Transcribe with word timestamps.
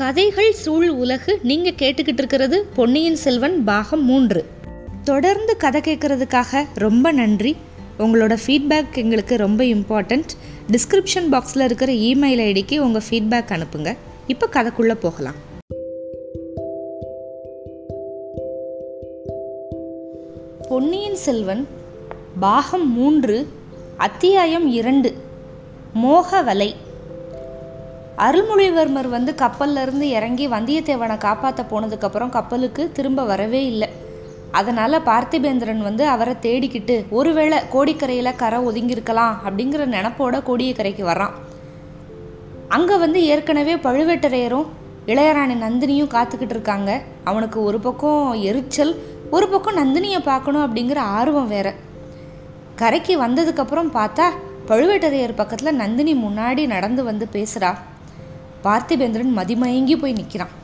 கதைகள் 0.00 0.52
சூழ் 0.52 0.88
உலகு 0.88 1.38
நீங்கள் 1.42 1.72
கேட்டுக்கிட்டு 1.72 2.18
இருக்கிறது 2.18 2.66
பொன்னியின் 2.74 3.16
செல்வன் 3.16 3.64
பாகம் 3.64 4.04
மூன்று. 4.04 4.44
தொடர்ந்து 5.04 5.56
கதை 5.56 5.80
கேட்குறதுக்காக 5.80 6.64
ரொம்ப 6.74 7.12
நன்றி. 7.12 7.56
உங்களோட 7.98 8.36
ஃபீட்பேக் 8.46 8.94
எங்களுக்கு 8.94 9.36
ரொம்ப 9.36 9.64
இம்பார்ட்டண்ட் 9.64 10.28
டிஸ்கிரிப்ஷன் 10.72 11.32
பாக்ஸில் 11.32 11.64
இருக்கிற 11.64 11.92
இமெயில் 11.92 12.40
ஐடிக்கு 12.40 12.78
உங்கள் 12.78 13.02
ஃபீட்பேக் 13.10 13.52
அனுப்புங்க. 13.52 13.96
இப்போ 14.26 14.48
கதைக்குள்ளே 14.52 14.94
போகலாம். 14.94 15.34
பொன்னியின் 20.68 21.16
செல்வன் 21.16 21.68
பாகம் 22.40 22.92
மூன்று 22.92 23.46
அத்தியாயம் 23.96 24.72
இரண்டு 24.72 25.14
மோகவலை. 26.04 26.74
அருள்மொழிவர்மர் 28.26 29.08
வந்து 29.08 29.32
கப்பல்லேருந்து 29.42 30.06
இறங்கி 30.16 30.46
வந்தியத்தேவனை 30.48 31.16
காப்பாற்ற 31.18 31.62
போனதுக்கப்புறம் 31.70 32.32
கப்பலுக்கு 32.36 32.82
திரும்ப 32.92 33.24
வரவே 33.24 33.66
இல்லை. 33.66 33.88
அதனால் 34.58 35.04
பார்த்திபேந்திரன் 35.08 35.82
வந்து 35.88 36.04
அவரை 36.06 36.34
தேடிக்கிட்டு 36.46 36.96
ஒருவேளை 37.18 37.58
கோடிக்கரையில் 37.74 38.38
கரை 38.42 38.58
ஒதுங்கியிருக்கலாம் 38.68 39.34
அப்படிங்கிற 39.46 39.84
நினப்போட 39.96 40.36
கோடியக்கரைக்கு 40.48 41.04
வர்றான். 41.10 41.34
அங்கே 42.68 42.96
வந்து 42.96 43.20
ஏற்கனவே 43.24 43.74
பழுவேட்டரையரும் 43.74 44.68
இளையராணி 45.06 45.54
நந்தினியும் 45.64 46.14
காத்துக்கிட்டு 46.16 46.54
இருக்காங்க. 46.56 46.90
அவனுக்கு 47.24 47.58
ஒரு 47.68 47.80
பக்கம் 47.80 48.32
எரிச்சல் 48.50 48.92
ஒரு 49.30 49.48
பக்கம் 49.48 49.78
நந்தினியை 49.80 50.20
பார்க்கணும் 50.30 50.64
அப்படிங்கிற 50.66 51.00
ஆர்வம் 51.18 51.52
வேற. 51.54 51.68
கரைக்கு 52.80 53.14
வந்ததுக்கப்புறம் 53.22 53.90
பார்த்தா 53.98 54.26
பழுவேட்டரையர் 54.70 55.38
பக்கத்தில் 55.40 55.78
நந்தினி 55.82 56.14
முன்னாடி 56.26 56.64
நடந்து 56.74 57.04
வந்து 57.04 57.26
பேசுகிறா 57.32 57.70
பார்த்திபேந்திரன் 58.64 59.36
மதிமயங்கி 59.36 59.96
போய் 59.98 60.12
நிற்கிறான் 60.12 60.54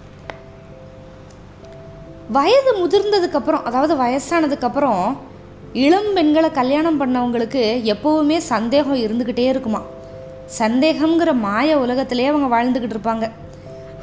வயது 2.30 2.70
முதிர்ந்ததுக்கப்புறம் 2.83 3.62
அதாவது 3.62 3.94
வயசானதுக்கப்புறம் 3.97 5.16
இளம் 5.72 6.12
பெண்களை 6.14 6.50
கல்யாணம் 6.50 7.00
பண்ணவங்களுக்கு 7.00 7.62
எப்போவுமே 7.94 8.36
சந்தேகம் 8.36 9.03
இருந்துக்கிட்டே 9.05 9.47
இருக்குமா? 9.47 9.80
சந்தேகங்கிற 10.58 11.30
மாய 11.34 11.78
உலகத்திலே 11.78 12.27
அவங்க 12.27 12.48
வாழ்ந்துக்கிட்டு 12.55 12.97
இருப்பாங்க. 12.97 13.30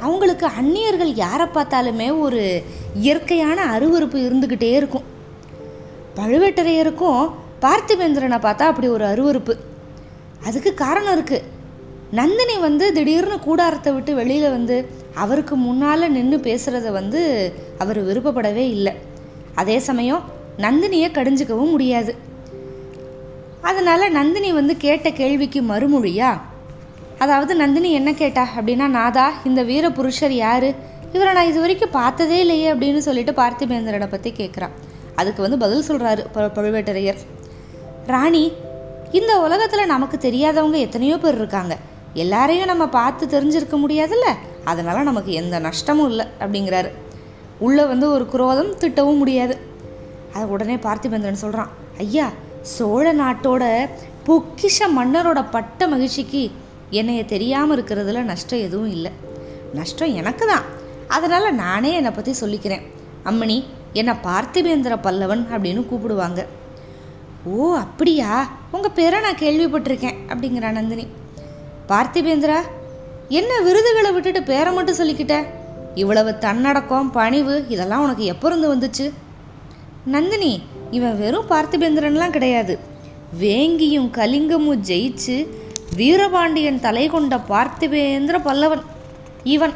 அவங்களுக்கு 0.00 0.46
அந்நியர்கள் 0.60 1.12
யாரை 1.14 1.46
பார்த்தாலுமே 1.46 2.08
ஒரு 2.20 2.62
இயற்கையான 2.94 3.78
அருவறுப்பு 3.78 4.18
இருந்துக்கிட்டே 4.26 4.70
இருக்கும். 4.80 5.06
பழுவேட்டரையருக்கும் 6.16 7.30
பார்த்திபேந்திரனை 7.60 8.38
பார்த்தா 8.46 8.64
அப்படி 8.72 8.88
ஒரு 8.88 9.04
அருவருப்பு. 9.04 9.54
அதுக்கு 10.44 10.74
காரணம் 10.74 11.16
இருக்குது 11.18 11.46
நந்தினி 12.10 12.56
வந்து 12.58 12.92
திடீர்னு 12.92 13.38
கூடாரத்தை 13.38 13.92
விட்டு 13.92 14.14
வெளியில் 14.14 14.50
வந்து 14.50 14.76
அவருக்கு 15.14 15.54
முன்னால் 15.56 16.12
நின்று 16.16 16.36
பேசுகிறத 16.36 16.90
வந்து 16.92 17.20
அவர் 17.78 18.00
விருப்பப்படவே 18.08 18.64
இல்லை. 18.76 18.92
அதே 19.54 19.78
சமயம் 19.78 20.22
நந்தினியை 20.58 21.08
கடிஞ்சிக்கவும் 21.12 21.70
முடியாது. 21.70 22.14
அதனால் 23.60 24.12
நந்தினி 24.12 24.52
வந்து 24.52 24.76
கேட்ட 24.76 25.10
கேள்விக்கு 25.10 25.62
மறுமொழியா 25.62 26.32
அதாவது 27.18 27.54
நந்தினி 27.54 27.90
என்ன 27.92 28.12
கேட்டா? 28.12 28.48
அப்படின்னா 28.56 28.86
நாதா 28.86 29.32
இந்த 29.44 29.62
வீர 29.62 29.90
புருஷர் 29.90 30.34
யாரு? 30.44 30.70
இவரை 31.12 31.32
நான் 31.34 31.50
இது 31.50 31.60
வரைக்கும் 31.60 31.96
பார்த்ததே 32.00 32.38
இல்லையே 32.44 32.72
அப்படின்னு 32.72 33.00
சொல்லிட்டு 33.06 33.32
பார்த்திபேந்திரனை 33.32 34.08
பற்றி 34.10 34.32
கேட்குறான் 34.38 34.74
அதுக்கு 35.14 35.40
வந்து 35.42 35.58
பதில் 35.58 35.86
சொல்கிறாரு 35.88 36.22
பழுவேட்டரையர். 36.56 37.20
ராணி 38.06 38.52
இந்த 39.12 39.40
உலகத்தில் 39.40 39.92
நமக்கு 39.92 40.18
தெரியாதவங்க 40.18 40.78
எத்தனையோ 40.86 41.16
பேர் 41.16 41.34
இருக்காங்க. 41.34 41.74
எல்லாரையும் 42.14 42.66
நம்ம 42.66 42.88
பார்த்து 42.88 43.24
தெரிஞ்சிருக்க 43.26 43.76
முடியாதுல்ல? 43.84 44.28
அதனால் 44.64 45.02
நமக்கு 45.02 45.32
எந்த 45.32 45.58
நஷ்டமும் 45.58 46.08
இல்லை 46.08 46.26
அப்படிங்கிறாரு. 46.40 46.90
உள்ளே 47.58 47.84
வந்து 47.84 48.10
ஒரு 48.10 48.24
குரோதம் 48.32 48.72
திட்டவும் 48.78 49.16
முடியாது. 49.16 49.58
அதை 50.34 50.46
உடனே 50.46 50.76
பார்த்திபேந்திரன் 50.76 51.42
சொல்கிறான் 51.44 51.70
ஐயா 51.98 52.30
சோழ 52.60 53.14
நாட்டோட 53.14 53.64
பொக்கிஷ 54.26 54.78
மன்னரோட 54.96 55.46
பட்ட 55.50 55.88
மகிழ்ச்சிக்கு 55.88 56.50
என்னைய 56.90 57.24
தெரியாமல் 57.24 57.82
இருக்கிறதுல 57.82 58.22
நஷ்டம் 58.22 58.58
எதுவும் 58.58 58.90
இல்லை. 58.90 59.10
நஷ்டம் 59.72 60.14
எனக்கு 60.14 60.46
தான். 60.46 60.62
அதனால் 61.08 61.54
நானே 61.54 61.92
என்னை 61.92 62.10
பற்றி 62.10 62.32
சொல்லிக்கிறேன். 62.40 62.84
அம்மணி 63.24 63.64
என்னை 63.92 64.14
பார்த்திபேந்திர 64.22 64.94
பல்லவன் 65.02 65.44
அப்படின்னு 65.52 65.82
கூப்பிடுவாங்க. 65.90 66.46
ஓ 67.44 67.74
அப்படியா? 67.74 68.48
உங்கள் 68.70 68.94
பேரை 68.94 69.20
நான் 69.20 69.42
கேள்விப்பட்டிருக்கேன் 69.44 70.18
அப்படிங்கிற 70.28 70.70
நந்தினி. 70.70 71.06
பார்த்திபேந்திரா 71.90 72.58
என்ன 73.38 73.52
விருதுகளை 73.66 74.10
விட்டுட்டு 74.12 74.40
பேரை 74.42 74.70
மட்டும் 74.72 74.98
சொல்லிக்கிட்ட? 75.00 75.36
இவ்வளவு 75.94 76.30
தன்னடக்கம் 76.38 77.10
பணிவு 77.10 77.54
இதெல்லாம் 77.68 78.04
உனக்கு 78.04 78.24
எப்போ 78.24 78.46
இருந்து 78.48 78.68
வந்துச்சு? 78.74 79.06
நந்தினி 80.14 80.52
இவன் 80.90 81.18
வெறும் 81.18 81.50
பார்த்திபேந்திரன்லாம் 81.50 82.34
கிடையாது. 82.36 82.74
வேங்கியும் 83.42 84.08
கலிங்கமும் 84.18 84.82
ஜெயிச்சு 84.90 85.36
வீரபாண்டியன் 85.96 86.80
தலை 86.80 87.04
கொண்ட 87.08 87.36
பார்த்திபேந்திர 87.52 88.36
பல்லவன் 88.48 88.84
இவன் 89.54 89.74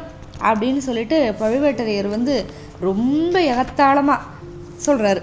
அப்படின்னு 0.49 0.81
சொல்லிட்டு 0.87 1.17
பழுவேட்டரையர் 1.39 2.09
வந்து 2.15 2.35
ரொம்ப 2.87 3.35
எகத்தாளமாக 3.53 4.27
சொல்கிறாரு 4.85 5.21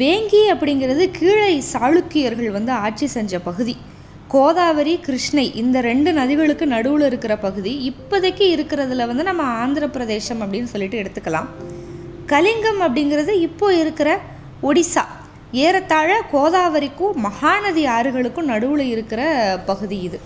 வேங்கி 0.00 0.42
அப்படிங்கிறது 0.52 1.04
கீழே 1.10 1.48
சாளுக்கியர்கள் 1.72 2.50
வந்து 2.50 2.72
ஆட்சி 2.84 3.06
செஞ்ச 3.06 3.38
பகுதி. 3.38 3.74
கோதாவரி 4.32 5.00
கிருஷ்ணை 5.00 5.54
இந்த 5.54 5.80
ரெண்டு 5.80 6.12
நதிகளுக்கு 6.12 6.66
நடுவில் 6.66 7.04
இருக்கிற 7.06 7.36
பகுதி 7.36 7.72
இப்போதைக்கு 7.90 8.44
இருக்கிறதுல 8.54 9.06
வந்து 9.06 9.22
நம்ம 9.22 9.42
ஆந்திர 9.42 9.88
பிரதேசம் 9.88 10.40
அப்படின்னு 10.40 10.64
சொல்லிட்டு 10.64 11.00
எடுத்துக்கலாம். 11.02 11.48
கலிங்கம் 12.26 12.80
அப்படிங்கிறது 12.80 13.32
இப்போ 13.48 13.74
இருக்கிற 13.74 14.20
ஒடிசா. 14.62 15.04
ஏறத்தாழ 15.52 16.22
கோதாவரிக்கும் 16.32 17.18
மகாநதி 17.26 17.84
ஆறுகளுக்கும் 17.96 18.50
நடுவில் 18.52 18.86
இருக்கிற 18.86 19.22
பகுதி 19.66 19.98
இது. 20.00 20.20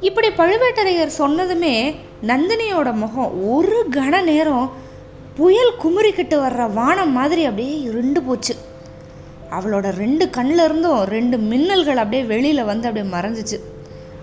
இப்படி 0.00 0.28
பழுவேட்டரையர் 0.28 1.18
சொன்னதுமே 1.18 1.94
நந்தினியோட 2.26 2.94
முகம் 2.94 3.48
ஒரு 3.48 3.86
கண 3.90 4.22
நேரம் 4.22 4.72
புயல் 5.36 5.74
குமுறிக்கிட்டு 5.82 6.36
வர்ற 6.44 6.72
வானம் 6.72 7.12
மாதிரி 7.12 7.44
அப்படியே 7.44 7.80
இருண்டு 7.80 8.22
போச்சு. 8.22 8.54
அவளோட 9.50 9.90
ரெண்டு 9.90 10.30
கண்ணில் 10.30 10.64
இருந்தும் 10.64 11.02
ரெண்டு 11.02 11.36
மின்னல்கள் 11.36 12.02
அப்படியே 12.02 12.22
வெளியில் 12.22 12.64
வந்து 12.64 12.88
அப்படியே 12.88 13.14
மறைஞ்சிச்சு. 13.14 13.58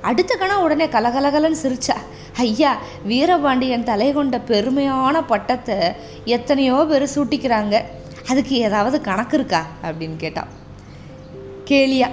அடுத்த 0.02 0.36
கணம் 0.36 0.62
உடனே 0.62 0.86
கலகலகலன்னு 0.86 1.56
சிரிச்சா. 1.64 1.96
ஐயா 2.36 2.82
வீரபாண்டியன் 3.04 3.84
தலை 3.84 4.14
கொண்ட 4.14 4.38
பெருமையான 4.38 5.24
பட்டத்தை 5.28 5.76
எத்தனையோ 6.26 6.86
பேர் 6.90 7.10
சூட்டிக்கிறாங்க. 7.16 7.82
அதுக்கு 8.28 8.56
ஏதாவது 8.56 9.02
கணக்கு 9.02 9.38
இருக்கா? 9.38 9.66
அப்படின்னு 9.84 10.16
கேட்டான் 10.18 10.48
கேளியா 11.66 12.10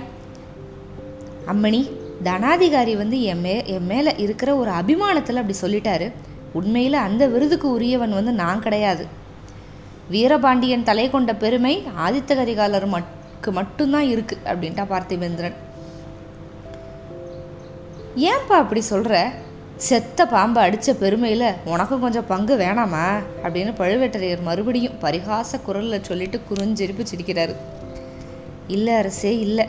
அம்மணி 1.47 1.91
தனாதிகாரி 2.25 2.97
வந்து 2.97 3.23
என் 3.23 3.41
மே 3.41 3.63
என் 3.67 3.87
மேலே 3.87 4.15
இருக்கிற 4.19 4.57
ஒரு 4.57 4.71
அபிமானத்தில் 4.71 5.41
அப்படி 5.43 5.55
சொல்லிட்டாரு. 5.61 6.13
உண்மையில் 6.53 6.93
அந்த 6.93 7.27
விருதுக்கு 7.27 7.71
உரியவன் 7.71 8.13
வந்து 8.13 8.33
நான் 8.33 8.61
கிடையாது. 8.61 9.07
வீரபாண்டியன் 10.13 10.83
தலை 10.83 11.11
கொண்ட 11.11 11.35
பெருமை 11.35 11.75
ஆதித்த 12.07 12.33
கரிகாலர் 12.35 12.87
மட்கு 12.87 13.53
மட்டும்தான் 13.53 14.03
இருக்கு 14.03 14.39
அப்படின்ட்டா 14.45 14.85
பார்த்திபேந்திரன் 14.85 15.55
ஏன்பா 18.17 18.57
அப்படி 18.63 18.81
சொல்கிற 18.81 19.33
செத்த 19.77 20.27
பாம்பை 20.27 20.63
அடித்த 20.63 20.93
பெருமையில் 20.93 21.55
உனக்கும் 21.65 22.01
கொஞ்சம் 22.01 22.27
பங்கு 22.27 22.57
வேணாமா? 22.57 23.07
அப்படின்னு 23.43 23.73
பழுவேட்டரையர் 23.79 24.43
மறுபடியும் 24.43 24.99
பரிகாச 25.01 25.61
குரலில் 25.65 26.05
சொல்லிட்டு 26.05 26.41
குறுஞ்சிரிப்பு 26.51 27.07
சிரிக்கிறாரு. 27.13 27.55
இல்லை 28.67 28.95
அரசே 28.95 29.39
இல்லை. 29.39 29.67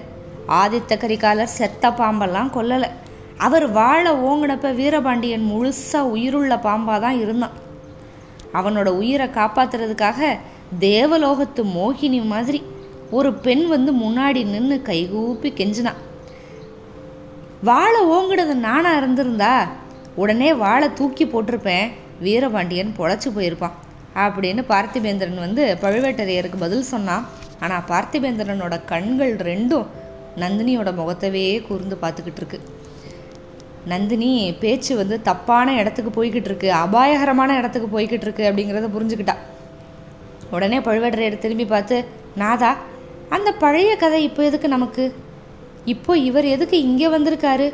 ஆதித்த 0.47 0.97
கரிகாலர் 0.97 1.53
செத்த 1.59 1.89
பாம்பெல்லாம் 1.89 2.51
கொல்லலை. 2.55 2.89
அவர் 3.37 3.71
வாழ 3.71 4.11
ஓங்கினப்ப 4.11 4.75
வீரபாண்டியன் 4.75 5.49
முழுசாக 5.51 6.11
உயிருள்ள 6.15 6.55
பாம்பாக 6.55 6.99
தான் 6.99 7.19
இருந்தான். 7.19 7.61
அவனோட 8.53 8.89
உயிரை 9.01 9.27
காப்பாத்துறதுக்காக 9.27 10.39
தேவலோகத்து 10.79 11.63
மோகினி 11.77 12.25
மாதிரி 12.25 12.63
ஒரு 13.11 13.33
பெண் 13.33 13.67
வந்து 13.67 13.91
முன்னாடி 13.93 14.41
நின்று 14.45 14.81
கைகூப்பி 14.81 15.49
கெஞ்சினான் 15.51 16.01
வாழை 17.63 17.99
ஓங்கினது 18.05 18.53
நானாக 18.53 18.97
இருந்திருந்தா? 18.97 19.67
உடனே 20.15 20.53
வாழை 20.53 20.93
தூக்கி 20.93 21.25
போட்டிருப்பேன். 21.25 21.91
வீரபாண்டியன் 22.19 22.93
பொழைச்சி 22.97 23.29
போயிருப்பான். 23.35 23.77
அப்படின்னு 24.15 24.61
பார்த்திபேந்திரன் 24.71 25.43
வந்து 25.45 25.77
பழுவேட்டரையருக்கு 25.81 26.57
பதில் 26.59 26.89
சொன்னான். 26.93 27.25
ஆனால் 27.59 27.87
பார்த்திபேந்திரனோட 27.87 28.75
கண்கள் 28.85 29.35
ரெண்டும் 29.35 29.85
நந்தினியோட 30.35 30.89
முகத்தவே 30.99 31.45
கூர்ந்து 31.67 31.97
பார்த்துக்கிட்டு 32.01 32.41
இருக்கு. 32.41 32.59
நந்தினி 33.85 34.53
பேச்சு 34.59 34.95
வந்து 34.95 35.21
தப்பான 35.21 35.73
இடத்துக்கு 35.73 36.11
போய்கிட்டு 36.17 36.49
இருக்கு 36.51 36.73
அபாயகரமான 36.73 37.57
இடத்துக்கு 37.57 37.99
போய்கிட்டு 37.99 38.27
இருக்கு 38.27 38.43
அப்படிங்கிறத 38.49 38.89
புரிஞ்சுக்கிட்டா. 38.95 39.35
உடனே 40.51 40.79
பழுவேட்டரையர் 40.79 41.37
திரும்பி 41.37 41.65
பார்த்து 41.65 42.05
நாதா 42.35 42.75
அந்த 43.29 43.51
பழைய 43.51 43.95
கதை 43.95 44.23
இப்போ 44.23 44.43
எதுக்கு 44.43 44.67
நமக்கு? 44.67 45.15
இப்போ 45.85 46.17
இவர் 46.17 46.45
எதுக்கு 46.45 46.81
இங்கே 46.81 47.07
வந்திருக்காரு? 47.07 47.73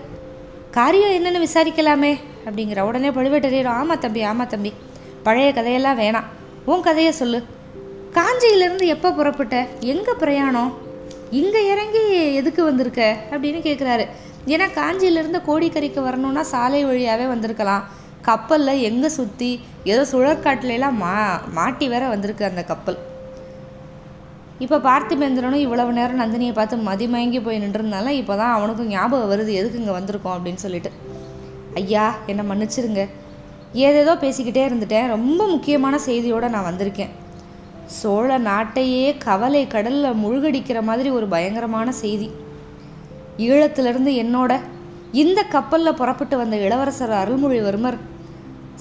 காரியம் 0.72 1.16
என்னென்னு 1.18 1.46
விசாரிக்கலாமே 1.46 2.18
அப்படிங்கிற 2.46 2.80
உடனே 2.80 3.10
பழுவேட்டரையர் 3.10 3.70
ஆமா 3.80 3.98
தம்பி 3.98 4.24
ஆமா 4.24 4.48
தம்பி 4.48 4.74
பழைய 5.24 5.54
கதையெல்லாம் 5.54 6.00
வேணாம். 6.00 6.28
உன் 6.66 6.82
கதையை 6.82 7.12
சொல்லு. 7.12 7.44
காஞ்சியிலேருந்து 8.14 8.86
எப்போ 8.86 9.12
புறப்பட்ட? 9.12 9.68
எங்கே 9.80 10.14
பிரயாணம்? 10.20 10.78
இங்கே 11.32 11.68
இறங்கி 11.68 12.34
எதுக்கு 12.34 12.64
வந்திருக்க? 12.64 13.18
அப்படின்னு 13.32 13.60
கேட்குறாரு 13.62 14.06
ஏன்னா 14.54 14.68
காஞ்சியிலேருந்து 14.80 15.40
கோடிக்கரைக்கு 15.48 16.02
வரணும்னா 16.08 16.44
சாலை 16.54 16.82
வழியாகவே 16.90 17.26
வந்திருக்கலாம். 17.34 17.86
கப்பலில் 18.28 18.84
எங்கே 18.90 19.10
சுற்றி 19.18 19.50
ஏதோ 19.92 20.02
சுழற்காட்டிலலாம் 20.12 20.98
மா 21.04 21.14
மாட்டி 21.58 21.86
வேற 21.94 22.04
வந்திருக்கு 22.14 22.44
அந்த 22.50 22.62
கப்பல். 22.72 22.98
இப்போ 24.64 24.78
பார்த்திபேந்திரனும் 24.88 25.64
இவ்வளவு 25.66 25.92
நேரம் 25.98 26.22
நந்தினியை 26.22 26.54
பார்த்து 26.58 26.78
மதிமயங்கி 26.90 27.40
போய் 27.46 27.62
நின்றுருந்தாலும் 27.64 28.18
இப்போ 28.22 28.34
தான் 28.42 28.56
அவனுக்கும் 28.56 28.92
ஞாபகம் 28.96 29.32
வருது 29.34 29.52
எதுக்கு 29.60 29.80
இங்கே 29.82 29.96
வந்திருக்கோம் 29.98 30.36
அப்படின்னு 30.38 30.62
சொல்லிட்டு. 30.66 30.92
ஐயா 31.82 32.06
என்னை 32.32 32.44
மன்னிச்சிருங்க. 32.50 33.04
ஏதேதோ 33.86 34.14
பேசிக்கிட்டே 34.26 34.62
இருந்துட்டேன். 34.70 35.08
ரொம்ப 35.16 35.42
முக்கியமான 35.54 35.96
செய்தியோடு 36.08 36.54
நான் 36.56 36.70
வந்திருக்கேன். 36.70 37.14
சோழ 38.00 38.38
நாட்டையே 38.50 39.06
கவலை 39.28 39.64
கடலில் 39.76 40.20
முழுகடிக்கிற 40.24 40.80
மாதிரி 40.90 41.10
ஒரு 41.18 41.28
பயங்கரமான 41.34 41.92
செய்தி. 42.04 42.30
ஈழத்திலிருந்து 43.46 44.12
என்னோட 44.24 44.60
இந்த 45.12 45.40
கப்பலில் 45.44 45.94
புறப்பட்டு 45.94 46.38
வந்த 46.38 46.56
இளவரசர் 46.58 47.14
அருள்மொழிவர்மர் 47.22 47.98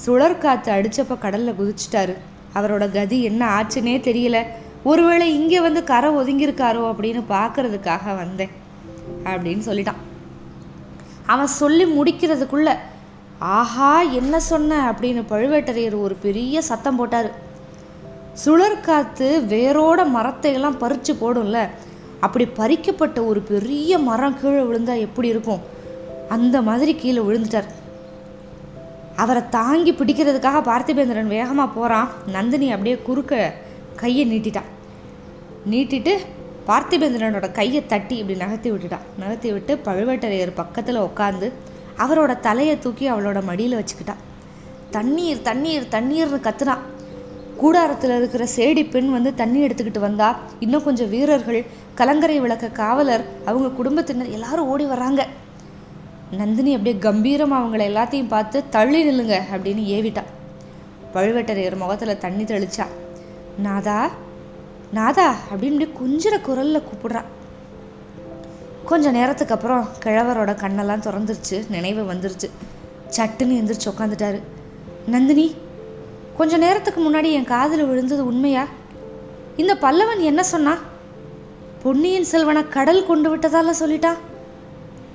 சுழற்காற்று 0.06 0.70
அடித்தப்போ 0.76 1.18
கடலில் 1.18 1.58
குதிச்சிட்டாரு. 1.60 2.14
அவரோட 2.54 2.84
கதி 2.92 3.22
என்ன 3.22 3.42
ஆச்சுன்னே 3.58 3.96
தெரியல. 4.08 4.38
ஒருவேளை 4.84 5.26
இங்கே 5.34 5.60
வந்து 5.60 5.80
கரை 5.84 6.10
ஒதுங்கியிருக்காரோ 6.10 6.82
அப்படின்னு 6.90 7.22
பார்க்கறதுக்காக 7.30 8.04
வந்தேன் 8.16 8.52
அப்படின்னு 9.24 9.62
சொல்லிட்டான். 9.70 10.00
அவன் 11.26 11.52
சொல்லி 11.60 11.84
முடிக்கிறதுக்குள்ள 11.84 12.70
ஆஹா 13.38 13.90
என்ன 14.20 14.40
சொன்ன? 14.40 14.76
அப்படின்னு 14.90 15.22
பழுவேட்டரையர் 15.30 16.00
ஒரு 16.00 16.14
பெரிய 16.14 16.62
சத்தம் 16.62 16.96
போட்டார். 16.96 17.28
சுழற்காத்து 18.44 19.28
வேரோட 19.52 20.00
மரத்தை 20.08 20.52
எல்லாம் 20.52 20.78
பறித்து 20.78 21.12
போடும்ல 21.14 21.58
அப்படி 22.20 22.44
பறிக்கப்பட்ட 22.44 23.18
ஒரு 23.26 23.40
பெரிய 23.40 23.98
மரம் 23.98 24.38
கீழே 24.40 24.62
விழுந்தா 24.62 24.94
எப்படி 25.00 25.28
இருக்கும்? 25.28 25.60
அந்த 26.28 26.62
மாதிரி 26.62 26.94
கீழே 26.94 27.20
விழுந்துட்டார். 27.20 27.68
அவரை 29.16 29.42
தாங்கி 29.48 29.92
பிடிக்கிறதுக்காக 29.92 30.58
பார்த்திபேந்திரன் 30.70 31.34
வேகமாக 31.36 31.74
போகிறான் 31.74 32.08
நந்தினி 32.26 32.72
அப்படியே 32.72 32.96
குறுக்க 33.02 33.54
கையை 33.96 34.24
நீட்டிட்டான் 34.32 34.68
நீட்டிட்டு 35.70 36.12
பார்த்திபேந்திரனோட 36.68 37.52
கையை 37.52 37.86
தட்டி 37.86 38.16
இப்படி 38.16 38.38
நகர்த்தி 38.38 38.70
விட்டுட்டான் 38.70 39.06
நகர்த்தி 39.18 39.52
விட்டு 39.52 39.74
பழுவேட்டரையர் 39.84 40.52
பக்கத்தில் 40.54 41.00
உட்காந்து 41.00 41.52
அவரோட 41.98 42.40
தலையை 42.40 42.78
தூக்கி 42.78 43.10
அவளோட 43.10 43.44
மடியில் 43.44 43.78
வச்சுக்கிட்டான் 43.78 44.22
தண்ணீர் 44.90 45.42
தண்ணீர் 45.42 45.86
தண்ணீர்னு 45.90 46.38
கத்துனான் 46.40 46.84
கூடாரத்தில் 47.58 48.16
இருக்கிற 48.16 48.44
சேடி 48.56 48.90
பெண் 48.90 49.10
வந்து 49.10 49.34
தண்ணி 49.34 49.60
எடுத்துக்கிட்டு 49.66 49.98
வந்தா 49.98 50.28
இன்னும் 50.60 50.84
கொஞ்சம் 50.84 51.08
வீரர்கள் 51.08 51.66
கலங்கரை 51.94 52.40
விளக்க 52.40 52.66
காவலர் 52.68 53.24
அவங்க 53.44 53.68
குடும்பத்தினர் 53.68 54.30
எல்லாரும் 54.30 54.66
ஓடி 54.66 54.84
வராங்க 54.84 55.26
நந்தினி 56.30 56.70
அப்படியே 56.74 56.96
கம்பீரமாக 57.00 57.62
அவங்கள 57.62 57.80
எல்லாத்தையும் 57.80 58.32
பார்த்து 58.34 58.68
தள்ளி 58.68 59.00
நில்லுங்க 59.04 59.36
அப்படின்னு 59.52 59.84
ஏவிட்டா. 59.96 60.22
பழுவேட்டரையர் 61.14 61.76
முகத்தில் 61.76 62.18
தண்ணி 62.18 62.42
தெளிச்சா. 62.42 62.86
நாதா 63.58 64.10
நாதா 64.92 65.28
அப்படின்னு 65.30 65.84
அப்படியே 65.84 65.90
கொஞ்சிற 66.00 66.40
குரலில் 66.40 66.82
கூப்பிடுறா. 66.88 67.22
கொஞ்ச 68.84 69.10
நேரத்துக்கு 69.10 69.54
அப்புறம் 69.54 69.88
கிழவரோட 70.04 70.52
கண்ணெல்லாம் 70.52 71.04
திறந்துருச்சு 71.06 71.70
நினைவு 71.70 72.02
வந்துருச்சு. 72.12 72.48
சட்டுன்னு 73.16 73.56
எந்திரிச்சு 73.60 73.92
உட்காந்துட்டாரு 73.92 74.40
நந்தினி 75.06 75.54
கொஞ்ச 76.38 76.56
நேரத்துக்கு 76.56 77.00
முன்னாடி 77.04 77.28
என் 77.38 77.50
காதில் 77.54 77.84
விழுந்தது 77.84 78.22
உண்மையா? 78.26 78.64
இந்த 79.56 79.74
பல்லவன் 79.74 80.20
என்ன 80.30 80.42
சொன்னா? 80.42 80.74
பொன்னியின் 81.82 82.28
செல்வனை 82.32 82.62
கடல் 82.68 83.06
கொண்டு 83.06 83.28
விட்டதால 83.30 83.72
சொல்லிட்டான் 83.80 84.20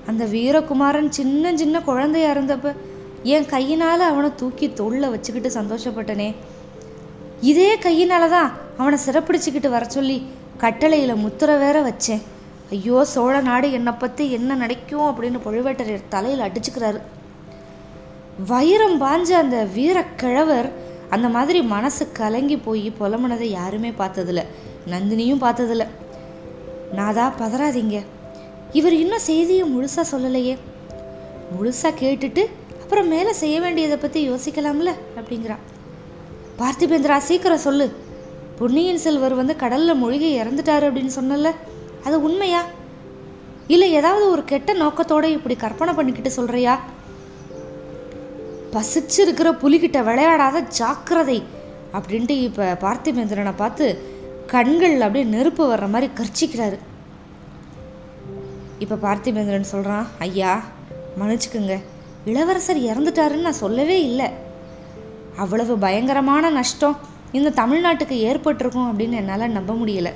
அந்த 0.08 0.24
வீரகுமாரன் 0.26 1.10
சின்ன 1.10 1.54
சின்ன 1.56 1.82
குழந்தையா 1.82 2.32
இருந்தப்ப 2.34 2.74
என் 3.24 3.46
கையினால் 3.46 4.00
அவனை 4.00 4.30
தூக்கி 4.36 4.68
தோளில் 4.74 5.10
வச்சுக்கிட்டு 5.10 5.50
சந்தோஷப்பட்டனே. 5.60 6.30
இதே 7.52 7.72
கையினால 7.76 8.30
தான் 8.30 8.52
அவனை 8.78 9.00
சிறப்பிடிச்சுக்கிட்டு 9.06 9.70
வர 9.70 9.86
சொல்லி 9.86 10.18
கட்டளையில் 10.58 11.22
முத்திரை 11.24 11.56
வேற 11.58 11.78
வச்சேன். 11.82 12.24
ஐயோ 12.70 13.04
சோழ 13.14 13.34
நாடு 13.42 13.72
என்னை 13.72 13.94
பற்றி 13.94 14.32
என்ன 14.32 14.56
நினைக்கும் 14.56 15.08
அப்படின்னு 15.10 15.40
பழுவேட்டரையர் 15.46 16.12
தலையில் 16.16 16.46
அடிச்சுக்கிறாரு. 16.48 17.00
வைரம் 18.48 18.98
பாஞ்ச 19.02 19.30
அந்த 19.44 19.58
வீரக்கிழவர் 19.76 20.70
அந்த 21.14 21.30
மாதிரி 21.30 21.62
மனசு 21.62 22.12
கலங்கி 22.12 22.58
போய் 22.58 22.94
புலம்புனதை 23.00 23.48
யாருமே 23.50 23.90
பார்த்ததில்ல. 23.90 24.42
நந்தினியும் 24.92 25.44
பார்த்ததில்ல. 25.46 25.88
நாதா 26.94 27.34
பதறாதீங்க. 27.40 28.02
இவர் 28.72 28.94
இன்னும் 28.94 29.20
செய்தியை 29.20 29.64
முழுசாக 29.64 30.04
சொல்லலையே. 30.12 30.58
முழுசாக 31.54 31.94
கேட்டுட்டு 32.00 32.46
அப்புறம் 32.82 33.08
மேலே 33.08 33.34
செய்ய 33.34 33.60
வேண்டியதை 33.60 33.98
பற்றி 33.98 34.30
யோசிக்கலாம்ல? 34.30 34.92
அப்படிங்கிறா. 35.18 35.56
பார்த்திபேந்திரா 36.60 37.18
சீக்கிரம் 37.18 37.66
சொல்லு. 37.68 37.92
பொன்னியின் 38.60 38.98
செல்வர் 38.98 39.34
வந்து 39.34 39.56
கடலில் 39.56 39.94
மூழ்கி 39.94 40.40
இறந்துட்டாரு 40.40 40.88
அப்படின்னு 40.90 41.12
சொன்னல 41.20 41.52
அது 42.04 42.24
உண்மையா? 42.24 42.64
இல்லை 43.68 43.92
ஏதாவது 43.92 44.30
ஒரு 44.30 44.44
கெட்ட 44.46 44.74
நோக்கத்தோட 44.74 45.24
இப்படி 45.24 45.56
கற்பனை 45.56 45.94
பண்ணிக்கிட்டு 45.94 46.32
சொல்கிறியா 46.38 46.80
பசிச்சிருக்கிற 48.74 49.50
புலிகிட்ட 49.64 50.00
விளையாடாத 50.10 50.58
ஜாக்கிரதை 50.80 51.40
அப்படின்ட்டு 51.98 52.36
இப்போ 52.48 52.66
பார்த்திபேந்திரனை 52.86 53.54
பார்த்து 53.62 53.86
கண்கள் 54.54 54.96
அப்படியே 55.06 55.26
நெருப்பு 55.34 55.64
வர்ற 55.72 55.88
மாதிரி 55.94 56.08
கர்ச்சிக்கிறாரு. 56.20 56.78
இப்போ 58.84 58.96
பார்த்திபேந்திரன் 59.08 59.72
சொல்கிறான் 59.74 60.08
ஐயா 60.28 60.54
மன்னிச்சுக்குங்க. 61.20 61.76
இளவரசர் 62.32 62.80
இறந்துட்டாருன்னு 62.90 63.48
நான் 63.48 63.64
சொல்லவே 63.64 63.98
இல்லை. 64.10 64.28
அவ்வளவு 65.44 65.74
பயங்கரமான 65.78 66.50
நஷ்டம் 66.60 66.98
இந்த 67.38 67.54
தமிழ்நாட்டுக்கு 67.62 68.16
ஏற்பட்டிருக்கும் 68.30 68.90
அப்படின்னு 68.90 69.20
என்னால் 69.22 69.56
நம்ப 69.58 69.74
முடியல. 69.74 70.10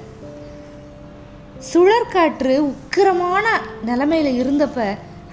சுழற்காற்று 1.69 2.55
உக்கிரமான 2.71 3.45
நிலமையில 3.89 4.33
இருந்தப்ப 4.41 4.79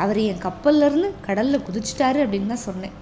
அவர் 0.03 0.21
என் 0.31 0.45
கப்பல்லேருந்து 0.45 1.09
கடலில் 1.27 1.59
கடல்ல 1.61 1.65
குதிச்சிட்டாரு 1.67 2.21
அப்படின்னு 2.25 2.53
தான் 2.53 2.67
சொன்னேன். 2.69 2.95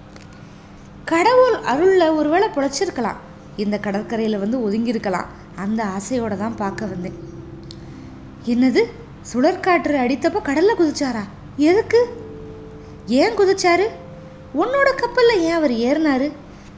கடவுள் 1.13 1.55
அருளில் 1.71 2.15
ஒருவேளை 2.19 2.47
பிழைச்சிருக்கலாம் 2.55 3.19
இந்த 3.63 3.75
கடற்கரையில் 3.85 4.41
வந்து 4.43 4.57
ஒதுங்கியிருக்கலாம். 4.65 5.29
அந்த 5.63 5.81
ஆசையோட 5.95 6.33
தான் 6.37 6.55
பார்க்க 6.61 6.91
வந்தேன். 6.91 7.17
என்னது? 8.51 8.81
சுழற்காற்று 9.31 9.97
அடித்தப்போ 10.03 10.39
கடலில் 10.47 10.79
குதிச்சாரா? 10.79 11.23
எதுக்கு? 11.69 11.99
ஏன் 13.19 13.37
குதிச்சாரு? 13.37 13.85
உன்னோட 14.61 14.89
கப்பலில் 15.01 15.43
ஏன் 15.47 15.57
அவர் 15.59 15.75
ஏறினாரு? 15.87 16.27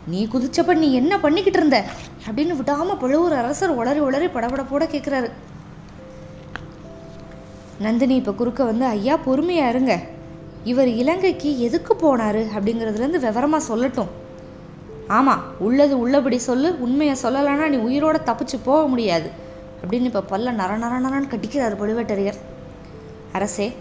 நீ 0.07 0.19
குதிச்சப்ப 0.33 0.75
நீ 0.81 0.89
என்ன 1.01 1.13
பண்ணிக்கிட்டு 1.19 1.59
இருந்த? 1.59 1.79
அப்படின்னு 2.27 2.55
விடாமல் 2.59 3.01
பழுவூர் 3.03 3.37
அரசர் 3.41 3.77
உளறி 3.79 4.03
உளறி 4.07 4.27
படபடப்போட 4.35 4.83
கேட்குறாரு 4.95 5.29
நந்தினி 7.85 8.15
இப்போ 8.15 8.33
குறுக்க 8.41 8.63
வந்து 8.63 8.85
ஐயா 8.85 9.15
பொறுமையா 9.25 9.69
இருங்க. 9.69 9.93
இவர் 10.73 10.91
இலங்கைக்கு 11.01 11.49
எதுக்கு 11.69 11.93
போனாரு? 12.03 12.43
அப்படிங்கிறதுலேருந்து 12.57 13.23
விவரமாக 13.25 13.67
சொல்லட்டும். 13.71 14.11
ஆமாம் 15.07 15.43
உள்ளது 15.59 15.99
உள்ளபடி 15.99 16.37
சொல்லு 16.37 16.75
உண்மையை 16.79 17.15
சொல்லலைன்னா 17.23 17.67
நீ 17.67 17.77
உயிரோட 17.77 18.15
தப்பிச்சு 18.25 18.59
போக 18.63 18.87
முடியாது. 18.87 19.29
அப்படின்னு 19.83 20.01
இப்போ 20.01 20.23
பல்ல 20.29 20.51
நர 20.51 20.77
நர 20.77 20.99
நரன்னு 20.99 21.29
கட்டிக்கிறார் 21.29 21.79
பழுவேட்டரையர். 21.81 22.37
அரசே 23.31 23.73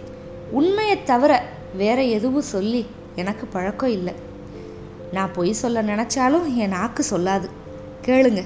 உண்மையை 0.51 1.03
தவிர 1.03 1.45
வேற 1.77 2.03
எதுவும் 2.03 2.43
சொல்லி 2.43 2.87
எனக்கு 3.15 3.47
பழக்கம் 3.47 3.91
இல்லை. 3.91 4.15
நான் 5.13 5.33
பொய் 5.33 5.53
சொல்ல 5.53 5.83
நினச்சாலும் 5.83 6.55
என் 6.55 6.69
நாக்கு 6.69 7.05
சொல்லாது. 7.11 7.49
கேளுங்க. 8.05 8.43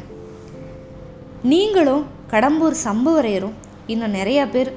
நீங்களும் 1.42 2.06
கடம்பூர் 2.30 2.74
சம்புவரையரும் 2.84 3.52
இன்னும் 3.86 4.14
நிறையா 4.14 4.50
பேர் 4.50 4.72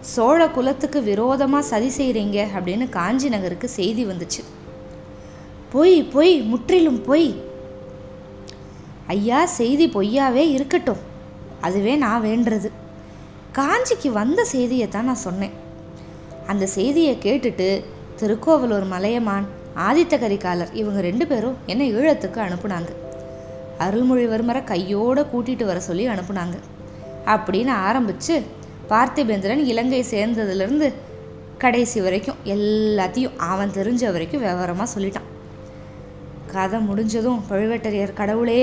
சோழ 0.00 0.48
குலத்துக்கு 0.48 1.02
விரோதமாக 1.02 1.64
சதி 1.64 1.88
செய்கிறீங்க 1.96 2.46
அப்படின்னு 2.58 2.88
காஞ்சி 2.88 3.28
நகருக்கு 3.28 3.68
செய்தி 3.68 4.06
வந்துச்சு. 4.06 4.44
பொய் 5.72 6.02
பொய் 6.02 6.40
முற்றிலும் 6.40 7.02
பொய். 7.02 7.42
ஐயா 9.06 9.46
செய்தி 9.46 9.86
பொய்யாவே 9.86 10.44
இருக்கட்டும். 10.50 11.00
அதுவே 11.60 11.96
நான் 11.96 12.24
வேண்டுறது. 12.24 12.68
காஞ்சிக்கு 13.52 14.08
வந்த 14.08 14.44
செய்தியை 14.44 14.88
தான் 14.88 15.04
நான் 15.04 15.24
சொன்னேன். 15.26 15.54
அந்த 16.46 16.66
செய்தியை 16.66 17.18
கேட்டுட்டு 17.22 17.84
திருக்கோவலூர் 18.16 18.86
மலையமான் 18.86 19.46
ஆதித்த 19.76 20.14
கரிகாலர் 20.18 20.74
இவங்க 20.74 21.00
ரெண்டு 21.00 21.26
பேரும் 21.26 21.56
என்னை 21.66 21.94
ஈழத்துக்கு 21.94 22.40
அனுப்புனாங்க. 22.46 22.90
அருள்மொழிவர்மரை 23.78 24.64
கையோடு 24.64 25.26
கூட்டிட்டு 25.32 25.64
வர 25.64 25.80
சொல்லி 25.80 26.08
அனுப்புனாங்க. 26.08 26.58
அப்படின்னு 27.26 27.72
ஆரம்பிச்சு 27.88 28.42
பார்த்திபேந்திரன் 28.88 29.64
இலங்கை 29.72 30.04
சேர்ந்ததுலேருந்து 30.10 30.92
கடைசி 31.58 32.00
வரைக்கும் 32.00 32.40
எல்லாத்தையும் 32.44 33.36
அவன் 33.36 33.70
தெரிஞ்ச 33.70 34.12
வரைக்கும் 34.12 34.40
விவரமாக 34.40 35.00
சொல்லிட்டான். 35.00 35.28
கதை 36.50 36.78
முடிஞ்சதும் 36.80 37.44
பழுவேட்டரையர் 37.50 38.18
கடவுளே 38.20 38.60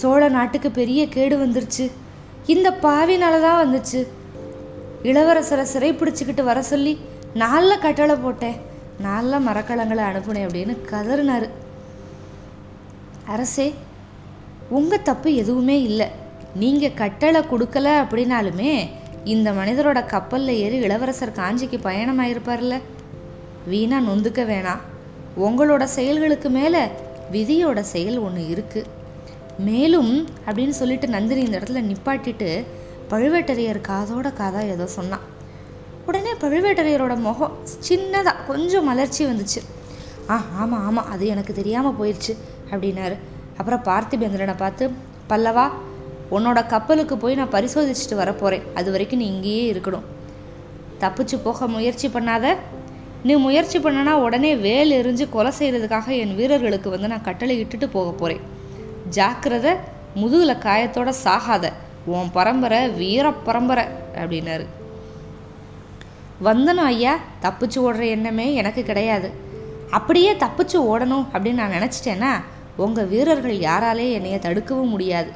சோழ 0.00 0.28
நாட்டுக்கு 0.28 0.70
பெரிய 0.70 1.00
கேடு 1.08 1.36
வந்துருச்சு. 1.46 1.84
இந்த 2.46 2.68
பாவினால 2.70 3.40
தான் 3.46 3.60
வந்துச்சு. 3.62 4.00
இளவரசரை 5.02 5.62
சிறை 5.62 5.90
பிடிச்சிக்கிட்டு 5.92 6.42
வர 6.44 6.62
சொல்லி 6.62 6.92
நாளில் 7.34 7.82
கட்டளை 7.84 8.16
போட்டேன். 8.16 8.58
நல்ல 9.00 9.38
மரக்கலங்களை 9.38 10.02
அனுப்புனேன் 10.10 10.46
அப்படின்னு 10.46 10.74
கதறினாரு. 10.90 11.48
அரசே 13.26 13.74
உங்கள் 14.68 15.06
தப்பு 15.08 15.34
எதுவுமே 15.34 15.76
இல்லை. 15.82 16.08
நீங்கள் 16.54 16.98
கட்டளை 17.02 17.40
கொடுக்கல 17.40 17.88
அப்படின்னாலுமே 18.04 18.72
இந்த 19.24 19.48
மனிதரோட 19.52 20.06
கப்பலில் 20.06 20.60
ஏறி 20.64 20.76
இளவரசர் 20.76 21.36
காஞ்சிக்கு 21.36 21.78
பயணமாயிருப்பார்ல. 21.88 22.76
வீணா 23.66 23.98
நொந்துக்க 23.98 24.40
வேணாம். 24.52 24.82
உங்களோட 25.40 25.84
செயல்களுக்கு 25.84 26.48
மேலே 26.50 26.82
விதியோட 27.32 27.80
செயல் 27.94 28.18
ஒன்று 28.18 28.42
இருக்குது 28.54 28.90
மேலும் 29.66 30.12
அப்படின்னு 30.46 30.74
சொல்லிட்டு 30.80 31.06
நந்தினி 31.08 31.42
இந்த 31.46 31.56
இடத்துல 31.58 31.82
நிப்பாட்டிட்டு 31.90 32.48
பழுவேட்டரையர் 33.10 33.86
காதோட 33.88 34.28
காதாக 34.40 34.72
ஏதோ 34.74 34.86
சொன்னான் 34.98 35.26
உடனே 36.06 36.32
பழுவேட்டரையரோட 36.42 37.14
முகம் 37.26 37.56
சின்னதாக 37.88 38.44
கொஞ்சம் 38.46 38.88
மலர்ச்சி 38.90 39.22
வந்துச்சு. 39.26 39.60
ஆ 40.32 40.36
ஆமாம் 40.62 40.84
ஆமாம் 40.88 41.10
அது 41.14 41.24
எனக்கு 41.26 41.52
தெரியாமல் 41.58 41.96
போயிடுச்சு 41.98 42.32
அப்படின்னாரு. 42.72 43.16
அப்புறம் 43.58 43.84
பார்த்திபேந்திரனை 43.88 44.56
பார்த்து 44.56 44.84
பல்லவா 45.30 45.66
உன்னோட 46.36 46.58
கப்பலுக்கு 46.66 47.16
போய் 47.22 47.38
நான் 47.40 47.54
பரிசோதிச்சுட்டு 47.54 48.16
வரப்போகிறேன் 48.20 48.66
அது 48.74 48.90
வரைக்கும் 48.90 49.22
நீ 49.22 49.26
இங்கேயே 49.34 49.64
இருக்கணும். 49.72 50.06
தப்பிச்சு 51.02 51.36
போக 51.46 51.66
முயற்சி 51.74 52.08
பண்ணாத. 52.08 52.46
நீ 53.24 53.34
முயற்சி 53.34 53.78
பண்ணனா 53.78 54.12
உடனே 54.26 54.56
வேல் 54.56 54.90
எரிஞ்சு 54.90 55.28
கொலை 55.28 55.52
செய்கிறதுக்காக 55.58 56.06
என் 56.06 56.36
வீரர்களுக்கு 56.36 56.90
வந்து 56.90 57.08
நான் 57.08 57.22
கட்டளை 57.22 57.54
இட்டுட்டு 57.64 57.86
போக 57.90 58.10
போகிறேன் 58.10 58.40
ஜாக்கிரத 59.10 59.76
முதுகில் 60.14 60.62
காயத்தோட 60.64 61.12
சாகாத 61.24 61.72
உன் 62.04 62.30
பரம்பரை 62.32 62.88
வீர 62.88 63.32
பரம்பரை 63.32 63.84
அப்படின்னாரு. 64.14 64.66
வந்தனும் 66.42 66.84
ஐயா 66.84 67.18
தப்பிச்சு 67.42 67.76
ஓடுற 67.76 68.08
எண்ணமே 68.08 68.54
எனக்கு 68.54 68.82
கிடையாது. 68.82 69.30
அப்படியே 69.90 70.32
தப்பிச்சு 70.32 70.76
ஓடணும் 70.76 71.26
அப்படின்னு 71.32 71.60
நான் 71.62 71.70
நினச்சிட்டேன்னா 71.70 72.32
உங்கள் 72.76 73.06
வீரர்கள் 73.06 73.56
யாராலே 73.58 74.06
என்னைய 74.12 74.36
தடுக்கவும் 74.42 74.92
முடியாது. 74.94 75.32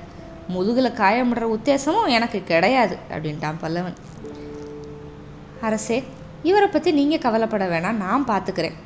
முதுகில் 0.48 0.98
காயமிடுற 0.98 1.46
உத்தேசமும் 1.56 2.08
எனக்கு 2.08 2.44
கிடையாது 2.44 2.96
அப்படின்ட்டான் 3.10 3.62
பல்லவன். 3.62 3.96
அரசே 5.60 6.04
இவரை 6.48 6.68
பற்றி 6.68 6.90
நீங்கள் 6.98 7.22
கவலைப்பட 7.24 7.64
வேணாம் 7.72 8.02
நான் 8.04 8.28
பார்த்துக்கிறேன் 8.30 8.76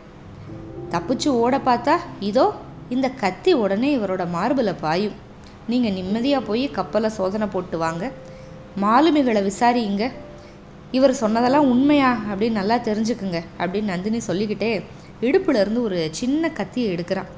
தப்பிச்சு 0.93 1.29
ஓட 1.43 1.55
பார்த்தா 1.69 1.95
இதோ 2.29 2.47
இந்த 2.95 3.07
கத்தி 3.23 3.51
உடனே 3.63 3.89
இவரோட 3.97 4.23
மார்பில் 4.37 4.81
பாயும். 4.85 5.17
நீங்கள் 5.73 5.95
நிம்மதியாக 5.99 6.47
போய் 6.49 6.65
கப்பலை 6.79 7.09
சோதனை 7.17 7.47
போட்டு 7.55 7.77
வாங்க. 7.83 8.05
மாலுமிகளை 8.85 9.43
விசாரியுங்க. 9.49 10.05
இவர் 10.99 11.21
சொன்னதெல்லாம் 11.23 11.69
உண்மையா 11.73 12.11
அப்படின்னு 12.31 12.59
நல்லா 12.61 12.77
தெரிஞ்சுக்குங்க 12.89 13.41
அப்படின்னு 13.61 13.93
நந்தினி 13.93 14.21
சொல்லிக்கிட்டே 14.29 14.71
இடுப்புலேருந்து 15.27 15.83
ஒரு 15.89 15.99
சின்ன 16.21 16.51
கத்தியை 16.59 16.89
எடுக்கிறான் 16.95 17.31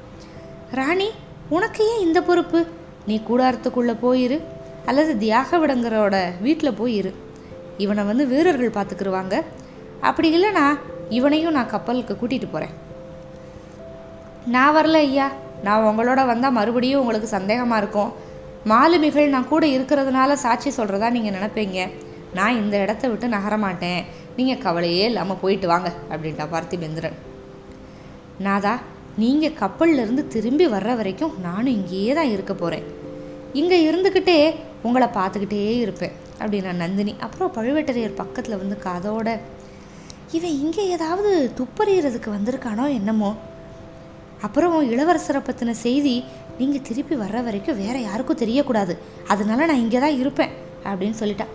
ராணி 0.79 1.09
உனக்கு 1.55 1.81
ஏன் 1.91 2.03
இந்த 2.07 2.19
பொறுப்பு? 2.29 2.59
நீ 3.09 3.15
கூடாரத்துக்குள்ளே 3.29 3.95
போயிரு 4.05 4.37
அல்லது 4.89 5.11
தியாக 5.23 5.57
விடங்கரோட 5.63 6.15
வீட்டில் 6.45 6.77
போயிரு. 6.79 7.11
இவனை 7.83 8.03
வந்து 8.09 8.23
வீரர்கள் 8.31 8.77
பார்த்துக்கிருவாங்க 8.77 9.35
அப்படி 10.09 10.29
இல்லைனா 10.37 10.65
இவனையும் 11.17 11.55
நான் 11.57 11.73
கப்பலுக்கு 11.73 12.13
கூட்டிகிட்டு 12.21 12.49
போகிறேன் 12.53 12.73
நான் 14.53 14.75
வரல 14.77 14.99
ஐயா. 15.07 15.27
நான் 15.65 15.85
உங்களோட 15.89 16.21
வந்தால் 16.29 16.55
மறுபடியும் 16.57 17.01
உங்களுக்கு 17.01 17.27
சந்தேகமாக 17.35 17.81
இருக்கும். 17.81 18.09
மாலுமிகள் 18.71 19.33
நான் 19.35 19.51
கூட 19.51 19.65
இருக்கிறதுனால 19.75 20.33
சாட்சி 20.45 20.69
சொல்கிறதா 20.77 21.07
நீங்கள் 21.15 21.35
நினைப்பீங்க. 21.37 21.79
நான் 22.37 22.59
இந்த 22.61 22.75
இடத்த 22.85 23.03
விட்டு 23.11 23.27
நகர 23.35 23.55
மாட்டேன். 23.65 24.01
நீங்கள் 24.37 24.61
கவலையே 24.65 25.05
இல்லாமல் 25.11 25.39
போயிட்டு 25.43 25.67
வாங்க 25.73 25.89
அப்படின்ட்டா 26.11 26.47
பார்த்திபேந்திரன். 26.53 27.17
நாதா 28.47 28.73
நீங்கள் 29.21 29.57
கப்பல்லேருந்து 29.61 30.23
திரும்பி 30.35 30.67
வர்ற 30.75 30.91
வரைக்கும் 30.99 31.33
நானும் 31.47 31.75
இங்கேயே 31.79 32.13
தான் 32.19 32.33
இருக்க 32.35 32.53
போகிறேன் 32.61 32.85
இங்கே 33.61 33.77
இருந்துக்கிட்டே 33.89 34.37
உங்களை 34.87 35.07
பார்த்துக்கிட்டே 35.17 35.65
இருப்பேன் 35.83 36.15
அப்படின்னா 36.41 36.71
நந்தினி. 36.83 37.13
அப்புறம் 37.25 37.53
பழுவேட்டரையர் 37.57 38.21
பக்கத்தில் 38.21 38.61
வந்து 38.61 38.77
காதோட 38.87 39.27
இவன் 40.37 40.55
இங்கே 40.63 40.83
ஏதாவது 40.95 41.31
துப்பறியறதுக்கு 41.59 42.29
வந்திருக்கானோ 42.35 42.85
என்னமோ. 42.99 43.31
அப்புறம் 44.45 44.73
இளவரசரை 44.93 45.41
பற்றின 45.47 45.75
செய்தி 45.85 46.15
நீங்கள் 46.59 46.85
திருப்பி 46.87 47.15
வர்ற 47.21 47.39
வரைக்கும் 47.47 47.79
வேற 47.83 47.95
யாருக்கும் 48.07 48.39
தெரியக்கூடாது. 48.41 48.93
அதனால 49.33 49.65
நான் 49.69 49.83
இங்கே 49.83 49.99
தான் 50.05 50.19
இருப்பேன் 50.21 50.53
அப்படின்னு 50.89 51.19
சொல்லிட்டான் 51.21 51.53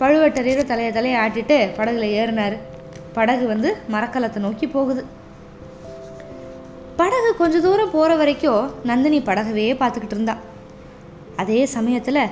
பழுவட்டரையர் 0.00 0.70
தலையை 0.72 0.90
தலையை 0.96 1.16
ஆட்டிட்டு 1.24 1.56
படகுல 1.78 2.08
ஏறினார். 2.20 2.56
படகு 3.16 3.44
வந்து 3.52 3.70
மரக்கலத்தை 3.94 4.40
நோக்கி 4.46 4.66
போகுது. 4.76 5.02
படகு 7.00 7.30
கொஞ்ச 7.40 7.56
தூரம் 7.66 7.94
போகிற 7.94 8.12
வரைக்கும் 8.22 8.70
நந்தினி 8.90 9.18
படகவே 9.28 9.66
பார்த்துக்கிட்டு 9.82 10.16
இருந்தான் 10.16 10.44
அதே 11.42 11.60
சமயத்தில் 11.76 12.22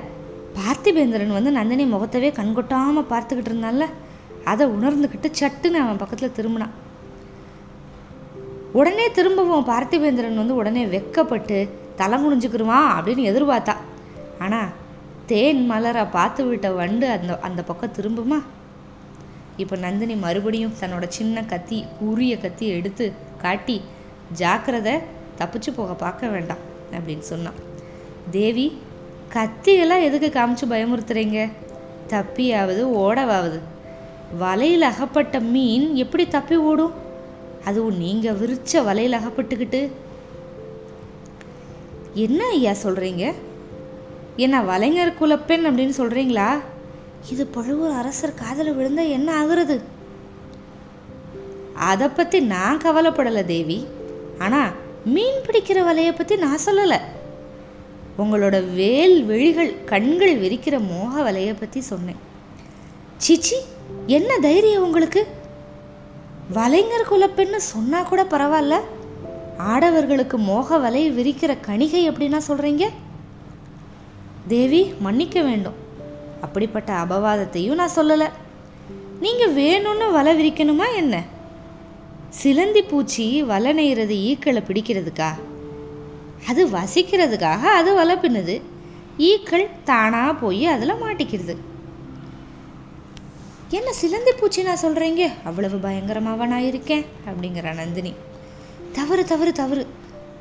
பார்த்திபேந்திரன் 0.58 1.36
வந்து 1.38 1.50
நந்தினி 1.58 1.84
முகத்தவே 1.94 2.28
கண்கொட்டாமல் 2.38 3.10
பார்த்துக்கிட்டு 3.12 3.50
இருந்தான்ல. 3.52 3.86
அதை 4.50 4.64
உணர்ந்துக்கிட்டு 4.76 5.28
சட்டுன்னு 5.40 5.82
அவன் 5.84 6.02
பக்கத்தில் 6.02 6.36
திரும்பினான். 6.38 6.74
உடனே 8.72 9.04
திரும்பவும் 9.10 9.68
பார்த்திவேந்திரன் 9.68 10.40
வந்து 10.40 10.54
உடனே 10.54 10.82
வெக்கப்பட்டு 10.86 11.58
தலை 12.00 12.16
குனிஞ்சுக்கிருவான் 12.22 12.88
அப்படின்னு 12.96 13.28
எதிர்பார்த்தா. 13.30 13.74
ஆனால் 14.38 14.72
தேன் 15.30 15.62
மலரை 15.66 16.04
பார்த்து 16.16 16.42
விட்ட 16.44 16.70
வண்டு 16.70 17.06
அந்த 17.10 17.32
அந்த 17.40 17.60
பக்கம் 17.62 17.96
திரும்புமா? 17.98 18.38
இப்போ 19.62 19.76
நந்தினி 19.76 20.14
மறுபடியும் 20.24 20.74
தன்னோட 20.80 21.04
சின்ன 21.08 21.44
கத்தி 21.52 21.78
உரிய 22.08 22.32
கத்தி 22.38 22.66
எடுத்து 22.78 23.06
காட்டி 23.44 23.76
ஜாக்கிரதை 24.32 24.94
தப்பிச்சு 25.38 25.70
போக 25.76 25.94
பார்க்க 25.94 26.32
வேண்டாம் 26.34 26.62
அப்படின்னு 26.96 27.26
சொன்னான். 27.32 27.58
தேவி 28.30 28.66
கத்தியெல்லாம் 29.34 30.06
எதுக்கு 30.08 30.28
காமிச்சு 30.28 30.66
பயமுறுத்துறீங்க? 30.72 31.40
தப்பியாவது 32.08 32.82
ஓடவாவது 33.04 33.58
வலையில் 34.42 34.82
அகப்பட்ட 34.82 35.40
மீன் 35.40 35.94
எப்படி 35.94 36.28
தப்பி 36.28 36.56
ஓடும்? 36.56 36.94
அதுவும் 37.64 37.96
நீங்கள் 37.96 38.38
விரிச்ச 38.40 38.82
வலையில் 38.84 39.18
அகப்பட்டுக்கிட்டு. 39.18 39.90
என்ன 42.14 42.48
ஐயா 42.48 42.72
சொல்கிறீங்க 42.82 43.34
என்ன 44.36 44.62
வலைஞர் 44.62 45.18
குலப்பெண் 45.20 45.66
அப்படின்னு 45.68 45.94
சொல்கிறீங்களா 45.98 46.48
இது 47.30 47.46
பழுவூர் 47.46 47.98
அரசர் 48.00 48.34
காதில் 48.34 48.76
விழுந்தா 48.78 49.08
என்ன 49.08 49.44
ஆகுறது? 49.44 49.80
அதை 51.74 52.08
பற்றி 52.08 52.40
நான் 52.40 52.82
கவலைப்படலை 52.84 53.44
தேவி. 53.44 53.86
ஆனால் 54.38 54.72
மீன் 55.04 55.44
பிடிக்கிற 55.46 55.78
வலையை 55.88 56.12
பற்றி 56.16 56.36
நான் 56.36 56.64
சொல்லலை. 56.66 56.98
உங்களோட 58.18 58.74
வேல் 58.74 59.24
வெளிகள் 59.24 59.84
கண்கள் 59.84 60.34
விரிக்கிற 60.38 60.76
மோக 60.90 61.32
வலையை 61.32 61.54
பற்றி 61.58 61.80
சொன்னேன். 61.80 62.20
சிச்சி 63.26 63.56
என்ன 64.06 64.38
தைரியம் 64.38 64.82
உங்களுக்கு? 64.82 65.26
வலைஞர் 66.54 67.08
குலப்பெண்ணு 67.10 67.56
சொன்னா 67.56 68.02
கூட 68.02 68.24
பரவாயில்ல. 68.24 68.80
ஆடவர்களுக்கு 69.58 70.36
மோக 70.36 70.78
வலை 70.78 71.12
விரிக்கிற 71.12 71.56
கணிகை 71.60 72.10
எப்படின்னா 72.10 72.40
சொல்கிறீங்க 72.48 72.88
தேவி 74.48 74.94
மன்னிக்க 74.98 75.42
வேண்டும். 75.42 75.72
அப்படிப்பட்ட 76.40 76.92
அபவாதத்தையும் 76.92 77.74
நான் 77.74 77.94
சொல்லலை. 77.96 78.28
நீங்கள் 79.20 79.54
வேணும்னு 79.54 80.12
வலை 80.12 80.32
விரிக்கணுமா 80.40 80.84
என்ன? 80.96 81.22
சிலந்தி 82.28 82.82
பூச்சி 82.82 83.42
வலை 83.42 83.72
நெய்கிறது 83.72 84.10
ஈக்களை 84.10 84.62
பிடிக்கிறதுக்கா? 84.62 85.30
அது 86.48 86.66
வசிக்கிறதுக்காக 86.66 87.60
அது 87.60 87.94
வலை 87.94 88.16
பின்னுது. 88.16 88.62
ஈக்கள் 89.16 89.68
தானாக 89.84 90.34
போய் 90.34 90.66
அதில் 90.66 91.02
மாட்டிக்கிறது. 91.02 91.56
என்ன 93.70 93.92
சிலந்தி 93.92 94.32
பூச்சி 94.32 94.62
நான் 94.62 94.80
சொல்கிறீங்க 94.82 95.28
அவ்வளவு 95.44 95.76
பயங்கரமாவா 95.76 96.46
நான் 96.46 96.60
இருக்கேன் 96.60 97.04
அப்படிங்கிற 97.26 97.74
நந்தினி. 97.74 98.14
தவறு 98.92 99.24
தவறு 99.24 99.52
தவறு. 99.52 99.86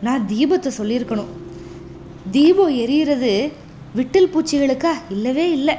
நான் 0.01 0.27
தீபத்தை 0.27 0.71
சொல்லியிருக்கணும். 0.77 1.31
தீபம் 2.31 2.69
எரியிறது 2.69 3.51
விட்டில் 3.95 4.31
பூச்சிகளுக்கா? 4.33 4.91
இல்லவே 5.09 5.51
இல்லை. 5.51 5.75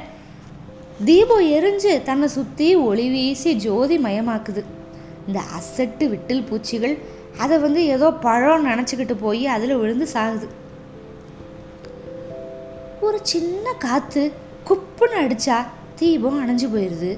தீபம் 1.05 1.41
எரிஞ்சு 1.41 2.03
தன்னை 2.03 2.27
சுற்றி 2.27 2.75
ஒளி 2.75 3.09
வீசி 3.09 3.53
ஜோதி 3.53 3.97
மயமாக்குது. 3.97 4.63
இந்த 5.27 5.41
அசட்டு 5.59 6.09
விட்டில் 6.09 6.45
பூச்சிகள் 6.45 6.97
அதை 7.37 7.57
வந்து 7.57 7.85
ஏதோ 7.85 8.11
பழம் 8.11 8.67
நினச்சிக்கிட்டு 8.67 9.15
போய் 9.19 9.47
அதில் 9.47 9.75
விழுந்து 9.75 10.07
சாகுது. 10.13 10.47
ஒரு 13.01 13.19
சின்ன 13.21 13.73
காற்று 13.73 14.33
குப்புன்னு 14.69 15.17
அடித்தா 15.23 15.65
தீபம் 15.95 16.39
அணைஞ்சு 16.41 16.67
போயிடுது 16.75 17.17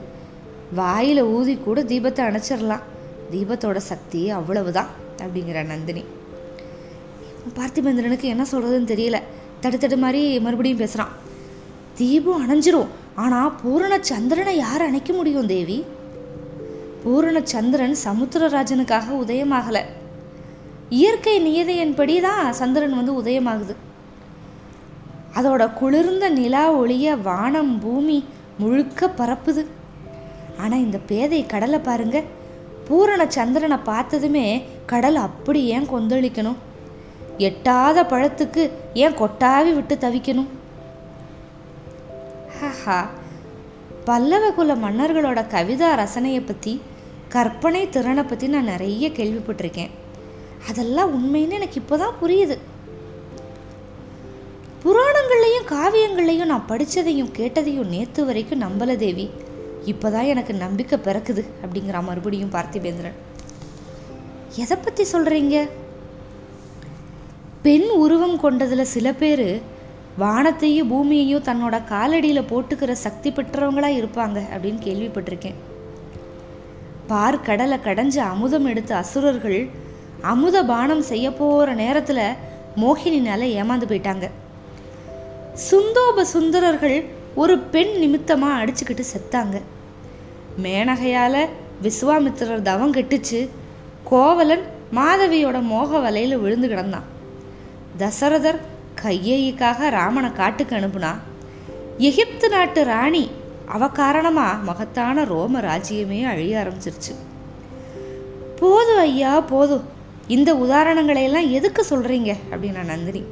வாயில் 0.75 1.23
ஊதி 1.23 1.55
கூட 1.55 1.83
தீபத்தை 1.83 2.21
அணைச்சிடலாம் 2.29 2.87
தீபத்தோட 3.31 3.77
சக்தி 3.77 4.29
அவ்வளவுதான் 4.29 4.87
அப்படிங்கிற 5.17 5.65
நந்தினி. 5.65 6.03
பார்த்திபேந்திரனுக்கு 7.57 8.21
என்ன 8.21 8.45
சொல்கிறதுன்னு 8.51 8.91
தெரியல. 8.93 9.17
தடுத்தடு 9.61 9.97
மாதிரி 9.97 10.39
மறுபடியும் 10.39 10.77
பேசுகிறான் 10.77 11.13
தீபம் 11.95 12.43
அணைஞ்சிரும் 12.43 12.91
ஆனால் 13.15 13.55
பூரண 13.61 13.99
சந்திரனை 14.01 14.57
யார் 14.57 14.81
அணைக்க 14.81 15.13
முடியும் 15.13 15.45
தேவி? 15.45 15.85
பூரண 17.03 17.41
சந்திரன் 17.43 17.95
சமுத்திரராஜனுக்காக 18.03 19.07
உதயமாகலை. 19.25 19.81
இயற்கை 20.89 21.35
நியதியின்படி 21.47 22.21
தான் 22.21 22.53
சந்திரன் 22.53 22.95
வந்து 22.95 23.23
உதயமாகுது. 23.23 23.75
அதோட 25.35 25.73
குளிர்ந்த 25.73 26.29
நிலா 26.29 26.73
ஒளிய 26.73 27.21
வானம் 27.21 27.79
பூமி 27.79 28.23
முழுக்க 28.57 29.07
பரப்புது. 29.07 29.65
ஆனால் 30.63 30.85
இந்த 30.85 30.97
பேதை 31.09 31.41
கடலை 31.45 31.79
பாருங்க. 31.79 32.17
பூரண 32.87 33.21
சந்திரனை 33.35 33.77
பார்த்ததுமே 33.89 34.45
கடல் 34.91 35.17
அப்படி 35.27 35.59
ஏன் 35.75 35.91
கொந்தளிக்கணும்? 35.91 36.59
எட்டாத 37.47 37.97
பழத்துக்கு 38.03 38.63
ஏன் 39.03 39.17
கொட்டாவி 39.21 39.71
விட்டு 39.75 39.95
தவிக்கணும்? 39.95 40.49
ஹஹா. 42.59 42.99
பல்லவ 44.07 44.45
குல 44.51 44.75
மன்னர்களோட 44.75 45.39
கவிதா 45.53 45.89
ரசனையை 46.01 46.41
பற்றி 46.45 46.73
கற்பனை 47.35 47.81
திறனை 47.89 48.23
பற்றி 48.23 48.47
நான் 48.47 48.71
நிறைய 48.73 49.05
கேள்விப்பட்டிருக்கேன். 49.17 49.91
அதெல்லாம் 50.69 51.11
உண்மைன்னு 51.17 51.57
எனக்கு 51.59 51.79
இப்போ 51.81 51.97
தான் 51.97 52.19
புரியுது. 52.21 52.57
புராணங்கள்லையும் 54.83 55.69
காவியங்கள்லையும் 55.73 56.51
நான் 56.51 56.69
படித்ததையும் 56.71 57.31
கேட்டதையும் 57.37 57.91
நேற்று 57.93 58.21
வரைக்கும் 58.25 58.63
நம்பல 58.65 58.95
தேவி. 58.95 59.25
இப்போதான் 59.85 60.27
எனக்கு 60.27 60.53
நம்பிக்கை 60.53 60.99
பிறக்குது 61.03 61.43
அப்படிங்கிற 61.63 62.03
மறுபடியும் 62.03 62.51
பார்த்திபேந்திரன். 62.51 63.17
எதை 64.55 64.77
பற்றி 64.77 65.05
சொல்கிறீங்க 65.11 65.69
பெண் 67.61 67.89
உருவம் 67.89 68.39
கொண்டதில் 68.39 68.91
சில 68.95 69.13
பேர் 69.13 69.61
வானத்தையும் 70.17 70.87
பூமியையும் 70.87 71.43
தன்னோட 71.43 71.81
காலடியில் 71.89 72.49
போட்டுக்கிற 72.49 72.91
சக்தி 72.91 73.31
பெற்றவங்களா 73.31 73.89
இருப்பாங்க 73.99 74.39
அப்படின்னு 74.53 74.79
கேள்விப்பட்டிருக்கேன். 74.85 75.57
பார் 77.07 77.41
கடலை 77.41 77.77
கடைஞ்சு 77.77 78.17
அமுதம் 78.17 78.65
எடுத்த 78.65 78.95
அசுரர்கள் 78.95 79.69
அமுத 80.21 80.63
பானம் 80.63 81.01
செய்ய 81.01 81.33
போகிற 81.33 81.73
நேரத்தில் 81.73 82.35
மோகினினால 82.75 83.41
ஏமாந்து 83.59 83.89
போயிட்டாங்க. 83.91 84.29
சுந்தோப 85.71 86.21
சுந்தரர்கள் 86.21 87.05
ஒரு 87.39 87.55
பெண் 87.73 87.93
நிமித்தமாக 87.99 88.59
அடிச்சுக்கிட்டு 88.59 89.03
செத்தாங்க. 89.13 89.57
மேனகையால் 90.63 91.41
விஸ்வாமித்திரர் 91.83 92.67
தவம் 92.69 92.93
கெட்டுச்சு. 92.93 93.39
கோவலன் 94.03 94.65
மாதவியோட 94.95 95.57
மோக 95.61 95.99
வலையில் 95.99 96.37
விழுந்து 96.37 96.67
கிடந்தான். 96.67 97.07
தசரதர் 97.97 98.59
கையேயிக்காக 99.01 99.89
ராமனை 99.89 100.31
காட்டுக்கு 100.31 100.75
அனுப்புனா 100.75 101.13
எகிப்து 101.97 102.49
நாட்டு 102.49 102.83
ராணி 102.83 103.23
அவ 103.65 103.87
காரணமாக 103.87 104.63
மகத்தான 104.63 105.23
ரோம 105.23 105.59
ராஜ்யமே 105.59 106.19
அழிய 106.25 106.53
ஆரம்பிச்சிருச்சு. 106.61 107.13
போதும் 108.59 109.03
ஐயா 109.07 109.33
போதும் 109.53 109.85
இந்த 110.27 110.49
உதாரணங்களை 110.65 111.23
எல்லாம் 111.23 111.51
எதுக்கு 111.51 111.81
சொல்கிறீங்க 111.89 112.31
அப்படின்னா 112.51 112.83
நந்தினி. 112.85 113.23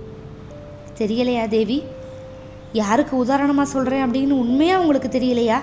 தெரியலையா 0.98 1.46
தேவி? 1.48 1.78
யாருக்கு 2.74 3.18
உதாரணமாக 3.18 3.70
சொல்கிறேன் 3.70 4.06
அப்படின்னு 4.06 4.32
உண்மையாக 4.44 4.82
உங்களுக்கு 4.82 5.20
தெரியலையா? 5.20 5.60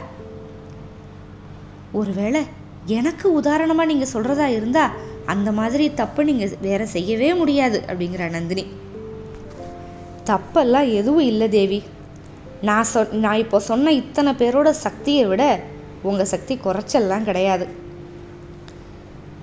ஒருவேளை 1.92 2.42
எனக்கு 2.87 3.32
உதாரணமாக 3.32 3.94
நீங்கள் 3.94 4.12
சொல்கிறதா 4.12 4.46
இருந்தால் 4.46 4.90
அந்த 5.26 5.52
மாதிரி 5.52 5.94
தப்பு 5.94 6.25
நீங்கள் 6.25 6.56
வேற 6.61 6.87
செய்யவே 6.87 7.34
முடியாது 7.34 7.84
அப்படிங்கிற 7.88 8.30
நந்தினி. 8.30 8.66
தப்பெல்லாம் 10.30 10.93
எதுவும் 10.93 11.28
இல்லை 11.32 11.49
தேவி. 11.49 11.82
நான் 12.60 12.86
சொ 12.95 13.12
நான் 13.12 13.36
இப்போ 13.36 13.60
சொன்ன 13.60 13.93
இத்தனை 13.93 14.32
பேரோட 14.32 14.71
சக்தியை 14.71 15.26
விட 15.26 15.60
உங்கள் 16.02 16.30
சக்தி 16.34 16.54
குறைச்சல்லாம் 16.56 17.25
கிடையாது. 17.25 17.67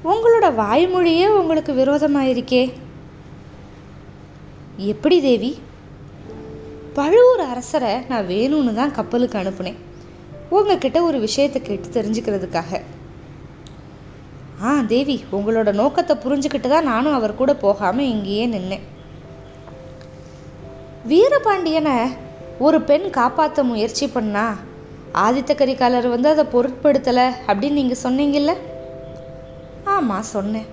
உங்களோட 0.04 0.56
வாய்மொழியே 0.56 1.28
உங்களுக்கு 1.28 1.74
விரோதமாக 1.74 2.32
இருக்கே 2.34 2.74
எப்படி 4.78 5.22
தேவி? 5.22 5.60
பழுவூர் 6.98 7.44
அரசரை 7.52 7.92
நான் 8.10 8.30
வேணும்னு 8.32 8.72
தான் 8.80 8.96
கப்பலுக்கு 8.98 9.38
அனுப்புனேன். 9.42 9.78
உங்ககிட்ட 10.56 10.98
ஒரு 11.10 11.18
விஷயத்தை 11.26 11.60
கேட்டு 11.62 11.88
தெரிஞ்சுக்கிறதுக்காக. 11.98 12.82
ஆ 14.70 14.72
தேவி 14.94 15.16
உங்களோட 15.38 15.70
நோக்கத்தை 15.82 16.16
புரிஞ்சுக்கிட்டு 16.24 16.70
தான் 16.74 16.90
நானும் 16.92 17.18
அவர் 17.20 17.40
கூட 17.42 17.52
போகாமல் 17.64 18.10
இங்கேயே 18.14 18.48
நின்னேன். 18.56 18.84
வீரபாண்டியனை 21.12 21.96
ஒரு 22.66 22.80
பெண் 22.90 23.08
காப்பாற்ற 23.20 23.64
முயற்சி 23.72 24.08
பண்ணா 24.18 24.46
ஆதித்த 25.26 25.52
கரிகாலர் 25.62 26.14
வந்து 26.16 26.30
அதை 26.34 26.44
பொருட்படுத்தலை 26.54 27.28
அப்படின்னு 27.48 27.80
நீங்கள் 27.82 28.04
சொன்னீங்கல்ல? 28.04 28.54
ஆமாம் 29.96 30.32
சொன்னேன். 30.36 30.70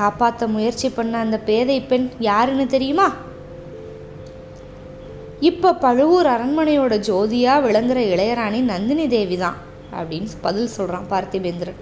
காப்பாற்ற 0.00 0.46
முயற்சி 0.54 0.88
பண்ண 0.96 1.18
அந்த 1.24 1.36
பேதை 1.50 1.76
பெண் 1.90 2.08
யாருன்னு 2.30 2.66
தெரியுமா? 2.74 3.06
இப்போ 5.40 5.72
பழுவூர் 5.72 6.26
அரண்மனையோட 6.26 6.98
ஜோதியாக 6.98 7.64
விளங்குற 7.66 7.98
இளையராணி 8.12 8.60
நந்தினி 8.62 9.06
தேவி 9.06 9.36
தான் 9.36 9.56
அப்படின்னு 9.92 10.30
பதில் 10.40 10.66
சொல்கிறான் 10.66 11.08
பார்த்திபேந்திரன். 11.10 11.80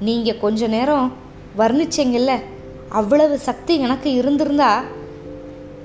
நீங்கள் 0.00 0.38
கொஞ்ச 0.38 0.66
நேரம் 0.66 1.16
வர்ணிச்சிங்கல்ல 1.58 2.38
அவ்வளவு 2.88 3.38
சக்தி 3.38 3.78
எனக்கு 3.78 4.10
இருந்திருந்தா 4.14 4.84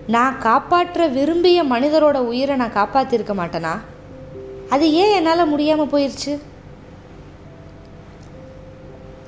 நான் 0.08 0.38
காப்பாற்ற 0.38 1.08
விரும்பிய 1.08 1.64
மனிதரோட 1.64 2.18
உயிரை 2.18 2.56
நான் 2.56 2.78
காப்பாற்றிருக்க 2.78 3.34
மாட்டேனா? 3.42 3.74
அது 4.70 4.94
ஏன் 4.94 5.16
என்னால் 5.18 5.52
முடியாமல் 5.54 5.92
போயிடுச்சு 5.94 6.40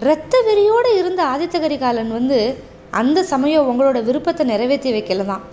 இரத்த 0.01 0.41
வெறியோடு 0.47 0.97
இருந்த 0.97 1.23
ஆதித்த 1.23 1.59
கரிகாலன் 1.59 2.11
வந்து 2.11 2.57
அந்த 2.91 3.23
சமயம் 3.23 3.67
உங்களோட 3.71 4.03
விருப்பத்தை 4.03 4.45
நிறைவேற்றி 4.45 4.91
வைக்கல 4.93 5.25
தான் 5.25 5.43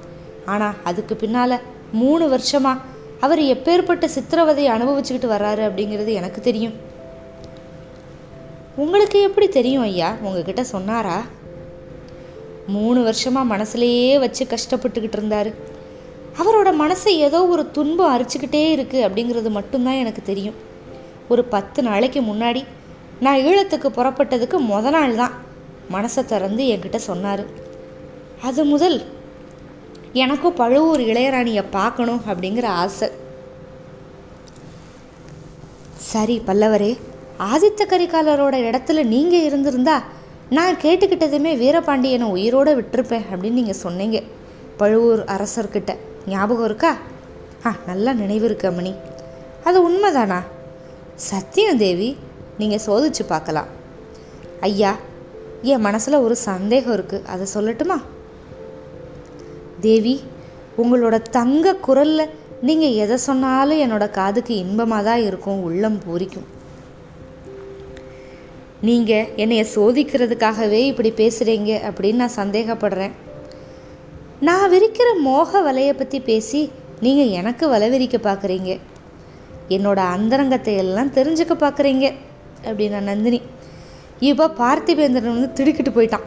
ஆனால் 0.46 0.78
அதுக்கு 0.84 1.16
பின்னால் 1.16 1.62
மூணு 1.92 2.28
வருஷமாக 2.28 2.78
அவர் 3.20 3.38
எப்பேற்பட்ட 3.38 4.08
சித்திரவதையை 4.14 4.70
அனுபவிச்சுக்கிட்டு 4.76 5.34
வர்றாரு 5.34 5.62
அப்படிங்கிறது 5.68 6.12
எனக்கு 6.12 6.40
தெரியும். 6.40 6.72
உங்களுக்கு 8.76 9.20
எப்படி 9.20 9.48
தெரியும் 9.48 9.82
ஐயா? 9.82 10.16
உங்ககிட்ட 10.22 10.62
சொன்னாரா? 10.62 11.22
மூணு 12.66 13.02
வருஷமாக 13.02 13.56
மனசுலையே 13.56 14.18
வச்சு 14.18 14.46
கஷ்டப்பட்டுக்கிட்டு 14.46 15.18
இருந்தார். 15.18 15.50
அவரோட 16.38 16.68
மனசை 16.82 17.06
ஏதோ 17.06 17.46
ஒரு 17.46 17.70
துன்பம் 17.70 18.12
அரிச்சுக்கிட்டே 18.14 18.64
இருக்குது 18.76 19.04
அப்படிங்கிறது 19.06 19.50
மட்டும்தான் 19.50 19.94
எனக்கு 19.94 20.22
தெரியும். 20.22 20.54
ஒரு 21.28 21.44
பத்து 21.44 21.82
நாளைக்கு 21.82 22.20
முன்னாடி 22.20 22.64
நான் 23.20 23.38
ஈழத்துக்கு 23.38 23.88
புறப்பட்டதுக்கு 23.96 24.58
முத 24.58 24.90
நாள் 24.90 25.16
தான் 25.16 25.30
மனசை 25.92 26.24
திறந்து 26.24 26.64
என்கிட்ட 26.64 26.96
சொன்னார். 26.96 27.44
அது 28.42 28.64
முதல் 28.64 29.04
எனக்கும் 30.12 30.54
பழுவூர் 30.54 31.00
இளையராணியை 31.00 31.64
பார்க்கணும் 31.70 32.22
அப்படிங்கிற 32.28 32.64
ஆசை. 32.64 33.08
சரி 35.96 36.42
பல்லவரே 36.46 36.98
ஆதித்த 37.38 37.82
கரிகாலரோட 37.86 38.54
இடத்துல 38.70 39.04
நீங்கள் 39.04 39.42
இருந்திருந்தா 39.42 40.02
நான் 40.50 40.76
கேட்டுக்கிட்டதுமே 40.76 41.52
வீரபாண்டியனை 41.62 42.22
உயிரோடு 42.22 42.80
விட்டுருப்பேன் 42.80 43.26
அப்படின்னு 43.30 43.58
நீங்கள் 43.60 43.82
சொன்னீங்க. 43.84 44.22
பழுவூர் 44.76 45.24
அரசர்கிட்ட. 45.24 45.96
ஞாபகம் 46.26 46.64
இருக்கா? 46.64 46.96
ஆ 47.66 47.76
நல்லா 47.86 48.12
நினைவு 48.12 48.44
இருக்கு 48.44 48.70
அம்மணி. 48.70 48.94
அது 49.64 49.90
உண்மைதானா? 49.90 50.40
சத்தியம் 51.14 51.76
தேவி 51.76 52.16
நீங்கள் 52.58 52.84
சோதிச்சு 52.86 53.24
பார்க்கலாம். 53.26 53.66
ஐயா 54.60 54.96
என் 55.62 55.80
மனசில் 55.80 56.22
ஒரு 56.26 56.36
சந்தேகம் 56.36 56.96
இருக்குது 56.98 57.24
அதை 57.24 57.46
சொல்லட்டுமா? 57.54 57.98
தேவி 59.88 60.14
உங்களோட 60.82 61.16
தங்க 61.36 61.74
குரலில் 61.86 62.32
நீங்கள் 62.68 62.96
எதை 63.02 63.16
சொன்னாலும் 63.26 63.82
என்னோட 63.84 64.06
காதுக்கு 64.18 64.54
இன்பமாக 64.64 65.06
தான் 65.08 65.24
இருக்கும் 65.28 65.62
உள்ளம் 65.68 65.98
பூரிக்கும். 66.04 66.48
நீங்கள் 68.88 69.28
என்னைய 69.42 69.62
சோதிக்கிறதுக்காகவே 69.74 70.80
இப்படி 70.90 71.10
பேசுகிறீங்க 71.20 71.70
அப்படின்னு 71.88 72.22
நான் 72.22 72.38
சந்தேகப்படுறேன். 72.42 73.14
நான் 74.48 74.70
விரிக்கிற 74.74 75.08
மோக 75.28 75.60
வலையை 75.66 75.94
பற்றி 75.96 76.20
பேசி 76.30 76.60
நீங்கள் 77.06 77.34
எனக்கு 77.40 77.64
வலை 77.74 77.88
விரிக்க 77.94 78.16
பார்க்குறீங்க 78.28 78.70
என்னோட 79.76 80.00
அந்தரங்கத்தை 80.16 80.74
எல்லாம் 80.84 81.14
தெரிஞ்சுக்க 81.18 81.54
பார்க்குறீங்க 81.64 82.06
அப்படின்னா 82.68 83.00
நந்தினி. 83.10 83.40
இப்போ 84.30 84.46
பார்த்திபேந்திரன் 84.62 85.36
வந்து 85.36 85.56
திடுக்கிட்டு 85.58 85.92
போயிட்டான். 85.96 86.26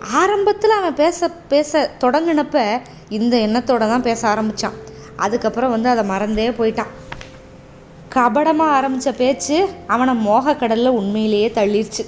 ஆரம்பத்தில் 0.00 0.78
அவன் 0.78 0.94
பேச 0.94 1.28
பேச 1.48 1.90
தொடங்கினப்ப 2.00 2.80
இந்த 3.08 3.36
எண்ணத்தோடு 3.36 3.86
தான் 3.88 4.02
பேச 4.02 4.28
ஆரம்பித்தான் 4.28 4.76
அதுக்கப்புறம் 5.16 5.70
வந்து 5.70 5.88
அதை 5.88 6.04
மறந்தே 6.04 6.48
போயிட்டான். 6.50 6.92
கபடமாக 8.14 8.74
ஆரம்பித்த 8.78 9.12
பேச்சு 9.12 9.56
அவனை 9.86 10.14
மோகக்கடலில் 10.26 10.98
உண்மையிலேயே 11.00 11.48
தள்ளிருச்சு. 11.48 12.04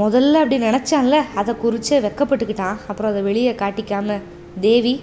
முதல்ல 0.00 0.40
அப்படி 0.42 0.56
நினச்சான்ல 0.64 1.16
அதை 1.34 1.54
குறிச்சே 1.62 1.98
வெக்கப்பட்டுக்கிட்டான். 2.06 2.76
அப்புறம் 2.88 3.10
அதை 3.12 3.22
வெளியே 3.22 3.52
காட்டிக்காம 3.52 4.18
தேவி 4.60 5.02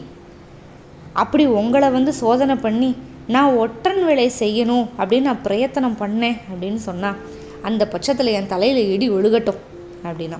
அப்படி 1.14 1.46
உங்களை 1.46 1.90
வந்து 1.90 2.14
சோதனை 2.14 2.56
பண்ணி 2.56 2.96
நான் 3.28 3.58
ஒற்றன் 3.64 4.04
வேலை 4.06 4.32
செய்யணும் 4.40 4.88
அப்படின்னு 5.00 5.30
நான் 5.30 5.46
பிரயத்தனம் 5.48 6.00
பண்ணேன் 6.02 6.38
அப்படின்னு 6.52 6.82
சொன்னான். 6.90 7.18
அந்த 7.62 7.88
பட்சத்தில் 7.88 8.36
என் 8.38 8.48
தலையில் 8.48 8.90
இடி 8.94 9.10
ஒழுகட்டும் 9.10 9.62
அப்படின்னா 10.04 10.40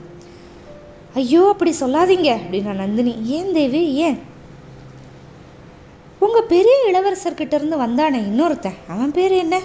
ஐயோ 1.20 1.40
அப்படி 1.52 1.72
சொல்லாதீங்க 1.80 2.30
அப்படின்னா 2.42 2.74
நந்தினி. 2.82 3.14
ஏன் 3.38 3.50
தேவி 3.58 3.82
ஏன்? 4.06 4.20
உங்கள் 6.26 6.48
பெரிய 6.52 6.76
இளவரசர்கிட்ட 6.90 7.54
இருந்து 7.58 7.78
வந்தானே 7.84 8.20
இன்னொருத்தன். 8.30 8.78
அவன் 8.94 9.16
பேர் 9.18 9.34
என்ன? 9.44 9.56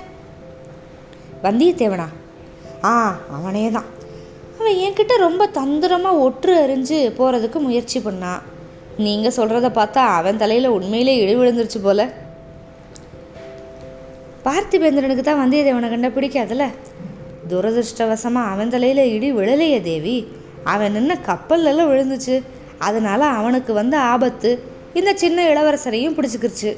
வந்தியத்தேவனா? 1.44 2.06
ஆ 2.90 2.92
அவனே 3.36 3.64
தான் 3.76 3.88
அவன் 4.58 4.78
என்கிட்ட 4.84 5.14
ரொம்ப 5.26 5.42
தந்திரமாக 5.58 6.22
ஒற்று 6.26 6.52
அறிஞ்சு 6.64 6.98
போகிறதுக்கு 7.18 7.58
முயற்சி 7.66 7.98
பண்ணான் 8.06 8.42
நீங்கள் 9.06 9.36
சொல்கிறத 9.38 9.68
பார்த்தா 9.78 10.02
அவன் 10.18 10.40
தலையில் 10.42 10.74
உண்மையிலே 10.76 11.14
இடி 11.22 11.34
விழுந்துருச்சு 11.40 11.80
போல. 11.86 12.00
பார்த்திபேந்திரனுக்கு 14.46 15.24
தான் 15.28 15.42
வந்தியத்தேவனை 15.42 15.90
கண்ட 15.90 16.08
பிடிக்காதுல்ல 16.16 16.66
துரதிருஷ்டவசமாக 17.50 18.52
அவன் 18.54 18.72
தலையில் 18.74 19.10
இடி 19.14 19.28
விழலையே 19.38 19.80
தேவி. 19.90 20.16
அவன் 20.72 20.94
நின்ன 20.96 21.14
கப்பல்லெல்லாம் 21.28 21.90
விழுந்துச்சு. 21.92 22.36
அதனால் 22.88 23.24
அவனுக்கு 23.38 23.72
வந்த 23.80 23.96
ஆபத்து 24.12 24.50
இந்த 24.98 25.10
சின்ன 25.22 25.38
இளவரசரையும் 25.52 26.16
பிடிச்சிக்கிருச்சு. 26.18 26.72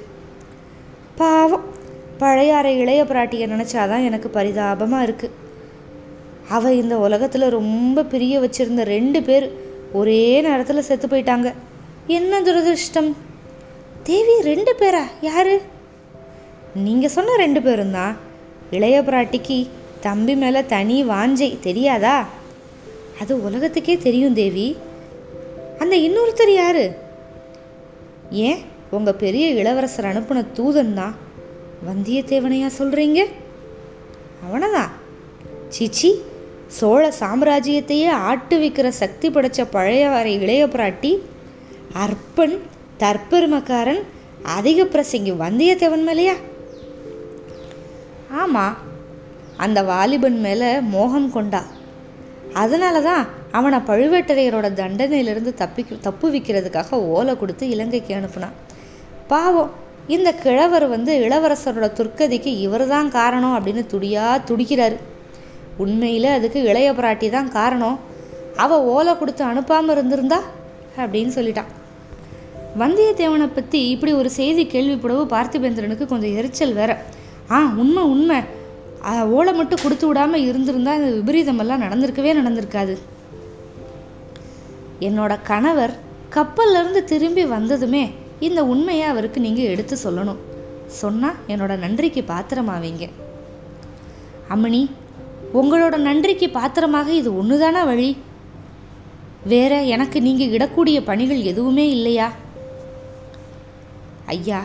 பாவம். 1.20 1.66
பழையாறை 2.22 2.72
இளைய 2.78 3.02
பிராட்டியை 3.10 3.46
நினச்சாதான் 3.54 4.06
எனக்கு 4.08 4.28
பரிதாபமாக 4.28 5.06
இருக்குது 5.08 5.36
அவள் 6.56 6.78
இந்த 6.82 6.94
உலகத்தில் 7.06 7.54
ரொம்ப 7.58 8.04
பிரிய 8.12 8.34
வச்சிருந்த 8.40 8.82
ரெண்டு 8.94 9.20
பேர் 9.22 9.46
ஒரே 10.00 10.22
நேரத்தில் 10.46 10.86
செத்து 10.88 11.06
போயிட்டாங்க. 11.06 11.48
என்ன 12.18 12.40
துரதிருஷ்டம்? 12.40 13.10
தேவி 14.08 14.34
ரெண்டு 14.50 14.72
பேரா? 14.80 15.04
யாரு? 15.20 15.54
நீங்கள் 16.86 17.14
சொன்ன 17.16 17.36
ரெண்டு 17.36 17.62
பேரும் 17.62 17.94
தான் 17.98 18.16
இளைய 18.70 18.96
பிராட்டிக்கு 19.08 19.58
தம்பி 20.00 20.34
மேலே 20.42 20.60
தனி 20.74 20.98
வாஞ்சை 21.12 21.50
தெரியாதா? 21.68 22.16
அது 23.20 23.44
உலகத்துக்கே 23.44 23.98
தெரியும் 23.98 24.34
தேவி. 24.34 24.76
அந்த 25.78 25.96
இன்னொருத்தர் 25.96 26.54
யாரு? 26.54 26.96
ஏன் 28.30 28.58
உங்கள் 28.90 29.14
பெரிய 29.14 29.48
இளவரசர் 29.48 30.04
அனுப்பின 30.04 30.44
தூதன் 30.54 30.94
தான் 30.94 31.16
வந்தியத்தேவனையா 31.88 32.70
சொல்கிறீங்க 32.78 33.24
அவனதான் 34.44 34.90
சிச்சி 35.78 36.10
சோழ 36.66 37.12
சாம்ராஜ்யத்தையே 37.20 38.10
ஆட்டுவிக்கிற 38.30 38.88
சக்தி 38.88 39.28
படைச்ச 39.28 39.66
பழைய 39.70 40.08
வரை 40.08 40.40
இளைய 40.40 40.66
பிராட்டி 40.66 41.18
அற்பன் 41.92 42.58
தற்பெருமக்காரன் 42.98 44.02
அதிக 44.42 44.84
பிரசங்கி 44.84 45.32
வந்தியத்தேவன் 45.44 46.06
மேலையா? 46.08 46.34
ஆமாம் 48.30 48.76
அந்த 49.56 49.82
வாலிபன் 49.82 50.40
மேலே 50.40 50.80
மோகம் 50.80 51.30
கொண்டா. 51.30 51.64
அதனால 52.54 53.00
தான் 53.00 53.26
அவனை 53.52 53.78
பழுவேட்டரையரோட 53.78 54.72
தண்டனையிலிருந்து 54.74 55.54
தப்பி 55.54 55.86
தப்பு 56.00 56.30
விற்கிறதுக்காக 56.30 56.90
ஓலை 56.90 57.36
கொடுத்து 57.36 57.68
இலங்கைக்கு 57.68 58.14
அனுப்புனான். 58.14 58.56
பாவம் 59.26 59.70
இந்த 60.06 60.32
கிழவர் 60.32 60.88
வந்து 60.88 61.18
இளவரசரோட 61.18 61.86
துர்க்கதிக்கு 61.98 62.46
இவர் 62.46 62.86
தான் 62.86 63.10
காரணம் 63.10 63.54
அப்படின்னு 63.56 63.84
துடியா 63.92 64.40
துடிக்கிறாரு. 64.50 64.96
உண்மையில் 65.76 66.24
அதுக்கு 66.24 66.62
இளைய 66.62 66.92
பிராட்டி 66.92 67.30
தான் 67.30 67.50
காரணம். 67.50 67.98
அவள் 68.56 68.78
ஓலை 68.78 69.16
கொடுத்து 69.16 69.44
அனுப்பாமல் 69.44 69.90
இருந்திருந்தா? 69.90 70.40
அப்படின்னு 70.96 71.32
சொல்லிட்டான். 71.34 71.70
வந்தியத்தேவனை 72.78 73.48
பற்றி 73.54 73.88
இப்படி 73.88 74.12
ஒரு 74.12 74.30
செய்தி 74.30 74.64
கேள்விப்படவு 74.64 75.24
பார்த்திபேந்திரனுக்கு 75.34 76.06
கொஞ்சம் 76.06 76.36
எரிச்சல் 76.36 76.72
வேற. 76.72 76.98
ஆ 77.50 77.72
உண்மை 77.76 78.02
உண்மை. 78.02 78.42
ஓலை 79.06 79.52
மட்டும் 79.54 79.82
கொடுத்து 79.82 80.06
விடாமல் 80.06 80.44
இருந்திருந்தா 80.48 80.94
இந்த 80.94 81.10
விபரீதமெல்லாம் 81.18 81.84
நடந்திருக்கவே 81.84 82.32
நடந்திருக்காது. 82.38 82.94
என்னோட 85.00 85.32
கணவர் 85.42 85.94
கப்பல்லேருந்து 86.34 87.04
திரும்பி 87.04 87.44
வந்ததுமே 87.44 88.10
இந்த 88.46 88.64
உண்மையை 88.64 89.06
அவருக்கு 89.12 89.40
நீங்கள் 89.40 89.70
எடுத்து 89.72 89.96
சொல்லணும். 90.04 90.40
சொன்னால் 90.86 91.40
என்னோட 91.48 91.78
நன்றிக்கு 91.78 92.22
பாத்திரமாவீங்க. 92.32 93.04
அம்மணி 94.54 94.82
உங்களோட 95.60 95.96
நன்றிக்கு 95.96 96.48
பாத்திரமாக 96.50 97.12
இது 97.12 97.30
ஒன்றுதானா 97.42 97.84
வழி? 97.90 98.16
வேற 99.52 99.82
எனக்கு 99.94 100.20
நீங்கள் 100.20 100.54
இடக்கூடிய 100.56 100.98
பணிகள் 101.04 101.42
எதுவுமே 101.42 101.88
இல்லையா? 101.90 102.30
ஐயா 104.26 104.60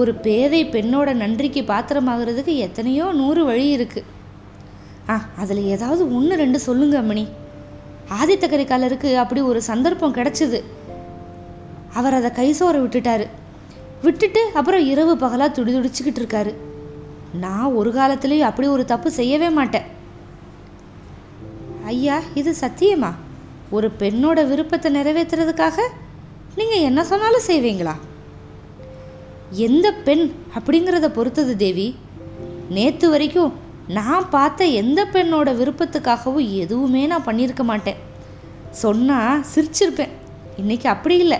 ஒரு 0.00 0.12
பேதை 0.14 0.60
பெண்ணோட 0.64 1.12
நன்றிக்கு 1.22 1.60
பாத்திரமாகிறதுக்கு 1.62 2.54
எத்தனையோ 2.66 3.04
நூறு 3.20 3.44
வழி 3.44 3.66
இருக்கு. 3.68 4.00
ஆ 5.12 5.14
அதில் 5.38 5.62
ஏதாவது 5.74 6.02
ஒன்று 6.16 6.36
ரெண்டு 6.36 6.58
சொல்லுங்க 6.66 6.96
அம்மணி. 7.02 7.24
ஆதித்த 8.18 8.46
கரிகாலருக்கு 8.52 9.10
அப்படி 9.22 9.40
ஒரு 9.50 9.62
சந்தர்ப்பம் 9.62 10.14
கிடைச்சிது. 10.14 10.58
அவர் 11.98 12.16
அதை 12.18 12.30
கைசோர 12.30 12.74
விட்டுட்டாரு. 12.84 13.26
விட்டுட்டு 14.02 14.40
அப்புறம் 14.54 14.86
இரவு 14.92 15.16
பகலாக 15.16 15.52
துடி 15.52 15.72
துடிச்சுக்கிட்டு 15.76 16.20
இருக்காரு. 16.22 16.54
நான் 17.44 17.76
ஒரு 17.80 17.92
காலத்துலேயும் 17.92 18.48
அப்படி 18.50 18.68
ஒரு 18.68 18.84
தப்பு 18.84 19.10
செய்யவே 19.10 19.48
மாட்டேன். 19.48 19.86
ஐயா 21.84 22.18
இது 22.34 22.54
சத்தியமா? 22.60 23.12
ஒரு 23.70 23.90
பெண்ணோட 23.98 24.40
விருப்பத்தை 24.48 24.90
நிறைவேற்றுறதுக்காக 24.96 25.78
நீங்கள் 26.56 26.86
என்ன 26.90 27.04
சொன்னாலும் 27.04 27.48
செய்வீங்களா? 27.48 27.96
எந்த 29.50 29.92
பெண் 29.92 30.32
அப்படிங்கிறத 30.58 31.08
பொறுத்தது 31.08 31.56
தேவி. 31.56 31.96
நேற்று 32.68 33.10
வரைக்கும் 33.10 33.52
நான் 33.86 34.30
பார்த்த 34.30 34.64
எந்த 34.64 35.04
பெண்ணோட 35.04 35.48
விருப்பத்துக்காகவும் 35.56 36.52
எதுவுமே 36.52 37.06
நான் 37.06 37.24
பண்ணியிருக்க 37.24 37.62
மாட்டேன். 37.62 37.96
சொன்னால் 38.70 39.44
சிரிச்சிருப்பேன். 39.54 40.14
இன்னைக்கு 40.56 40.88
அப்படி 40.88 41.18
இல்லை. 41.18 41.38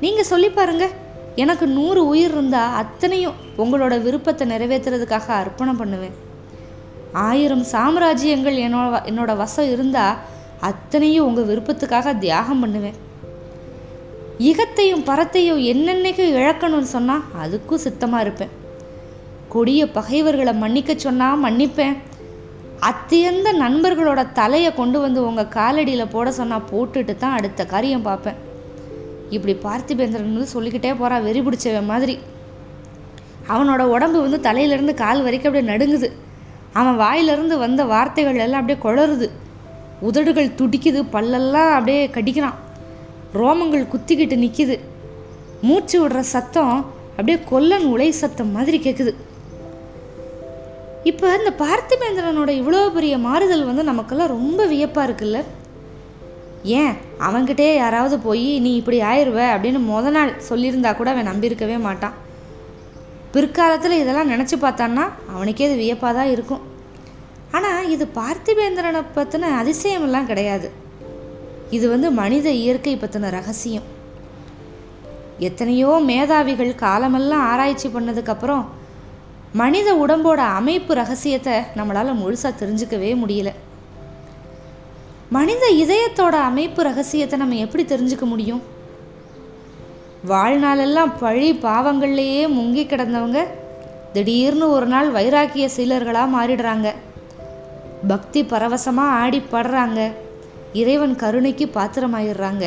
நீங்கள் 0.00 0.24
சொல்லி 0.24 0.48
பாருங்க. 0.48 0.88
எனக்கு 1.36 1.66
நூறு 1.66 2.06
உயிர் 2.06 2.30
இருந்தால் 2.30 2.74
அத்தனையும் 2.74 3.34
உங்களோட 3.56 4.02
விருப்பத்தை 4.02 4.48
நிறைவேற்றுறதுக்காக 4.48 5.26
அர்ப்பணம் 5.26 5.76
பண்ணுவேன். 5.76 6.16
ஆயிரம் 7.12 7.64
சாம்ராஜ்யங்கள் 7.72 8.56
என்னோட 8.66 9.04
என்னோட 9.04 9.36
வசம் 9.36 9.70
இருந்தால் 9.70 10.16
அத்தனையும் 10.60 11.26
உங்கள் 11.26 11.44
விருப்பத்துக்காக 11.44 12.18
தியாகம் 12.18 12.60
பண்ணுவேன். 12.60 13.06
இகத்தையும் 14.46 15.04
பரத்தையும் 15.08 15.60
என்னென்னைக்கு 15.72 16.24
இழக்கணும்னு 16.38 16.88
சொன்னால் 16.96 17.24
அதுக்கும் 17.42 17.84
சித்தமாக 17.84 18.24
இருப்பேன். 18.24 18.52
கொடிய 19.54 19.82
பகைவர்களை 19.96 20.52
மன்னிக்க 20.54 20.92
சொன்னால் 20.96 21.42
மன்னிப்பேன். 21.44 21.96
அத்தியந்த 22.90 23.48
நண்பர்களோட 23.62 24.20
தலையை 24.32 24.70
கொண்டு 24.74 24.98
வந்து 25.04 25.20
உங்கள் 25.28 25.54
காலடியில் 25.56 26.12
போட 26.12 26.30
சொன்னால் 26.32 26.68
போட்டுட்டு 26.72 27.14
தான் 27.16 27.36
அடுத்த 27.38 27.64
காரியம் 27.64 28.06
பார்ப்பேன். 28.08 28.38
இப்படி 29.36 29.54
பார்த்திபேந்திரன் 29.64 30.36
வந்து 30.36 30.54
சொல்லிக்கிட்டே 30.54 30.92
போகிறான் 31.00 31.26
வெறி 31.28 31.40
பிடிச்சவன் 31.40 31.90
மாதிரி. 31.92 32.14
அவனோட 33.52 33.82
உடம்பு 33.94 34.18
வந்து 34.26 34.40
தலையிலேருந்து 34.48 34.94
கால் 35.02 35.24
வரைக்கும் 35.26 35.50
அப்படியே 35.50 35.70
நடுங்குது. 35.72 36.08
அவன் 36.72 36.96
வாயிலிருந்து 36.96 37.58
வந்த 37.58 37.84
வார்த்தைகள் 37.84 38.42
எல்லாம் 38.46 38.62
அப்படியே 38.62 38.80
குளறுது 38.86 39.28
உதடுகள் 40.08 40.56
துடிக்குது 40.60 41.00
பல்லெல்லாம் 41.12 41.74
அப்படியே 41.76 42.02
கடிக்கிறான். 42.16 42.58
ரோமங்கள் 43.34 43.90
குத்திக்கிட்டு 43.92 44.36
நிற்கிது 44.36 44.80
மூச்சு 45.62 46.08
விடுற 46.08 46.20
சத்தம் 46.20 46.86
அப்படியே 47.10 47.38
கொல்லன் 47.44 47.84
உலை 47.84 48.12
சத்தம் 48.12 48.50
மாதிரி 48.50 48.78
கேட்குது 48.78 49.14
இப்போ 51.04 51.36
இந்த 51.38 51.64
பார்த்திபேந்திரனோட 51.64 52.48
இவ்வளோ 52.48 52.92
பெரிய 52.92 53.18
மாறுதல் 53.18 53.64
வந்து 53.64 53.82
நமக்கெல்லாம் 53.82 54.28
ரொம்ப 54.28 54.66
வியப்பாக 54.66 55.06
இருக்குல்ல? 55.08 55.44
ஏன்? 56.62 56.94
அவன்கிட்டயே 57.18 57.74
யாராவது 57.74 58.18
போய் 58.18 58.60
நீ 58.60 58.76
இப்படி 58.76 59.00
ஆயிடுவ 59.00 59.38
அப்படின்னு 59.54 59.80
முத 59.90 60.10
நாள் 60.10 60.34
சொல்லியிருந்தா 60.48 60.96
கூட 60.96 61.10
அவன் 61.10 61.28
நம்பியிருக்கவே 61.28 61.78
மாட்டான். 61.78 62.12
பிற்காலத்தில் 63.32 64.00
இதெல்லாம் 64.00 64.30
நினச்சி 64.30 64.56
பார்த்தான்னா 64.60 65.08
அவனுக்கே 65.34 65.64
இது 65.64 65.76
வியப்பாக 65.76 66.14
தான் 66.14 66.30
இருக்கும். 66.30 66.60
ஆனால் 67.50 67.88
இது 67.88 68.08
பார்த்திபேந்திரனை 68.14 69.02
பற்றின 69.14 69.50
அதிசயமெல்லாம் 69.62 70.26
கிடையாது. 70.26 70.70
இது 71.70 71.88
வந்து 71.88 72.10
மனித 72.10 72.50
இயற்கை 72.50 72.96
பற்றின 72.96 73.30
ரகசியம். 73.30 73.86
எத்தனையோ 75.38 76.00
மேதாவிகள் 76.06 76.74
காலமெல்லாம் 76.74 77.40
ஆராய்ச்சி 77.40 77.88
பண்ணதுக்கப்புறம் 77.88 78.64
மனித 79.52 79.94
உடம்போட 79.94 80.36
அமைப்பு 80.36 80.94
ரகசியத்தை 80.94 81.52
நம்மளால் 81.52 82.20
முழுசாக 82.22 82.52
தெரிஞ்சுக்கவே 82.60 83.10
முடியல. 83.22 83.52
மனித 85.30 85.64
இதயத்தோட 85.74 86.36
அமைப்பு 86.50 86.82
ரகசியத்தை 86.82 87.38
நம்ம 87.38 87.54
எப்படி 87.54 87.84
தெரிஞ்சுக்க 87.84 88.24
முடியும்? 88.24 88.62
வாழ்நாளெல்லாம் 90.28 91.12
பழி 91.20 91.52
பாவங்கள்லேயே 91.52 92.44
முங்கி 92.48 92.84
கிடந்தவங்க 92.86 93.46
திடீர்னு 94.12 94.70
ஒரு 94.70 94.86
நாள் 94.86 95.10
வைராக்கிய 95.10 95.68
சீலர்களாக 95.76 96.34
மாறிடுறாங்க. 96.36 96.94
பக்தி 98.08 98.44
பரவசமாக 98.44 99.16
ஆடி 99.20 99.42
படுறாங்க. 99.52 100.12
இறைவன் 100.80 101.14
கருணைக்கு 101.16 101.66
பாத்திரமாயிடுறாங்க. 101.74 102.64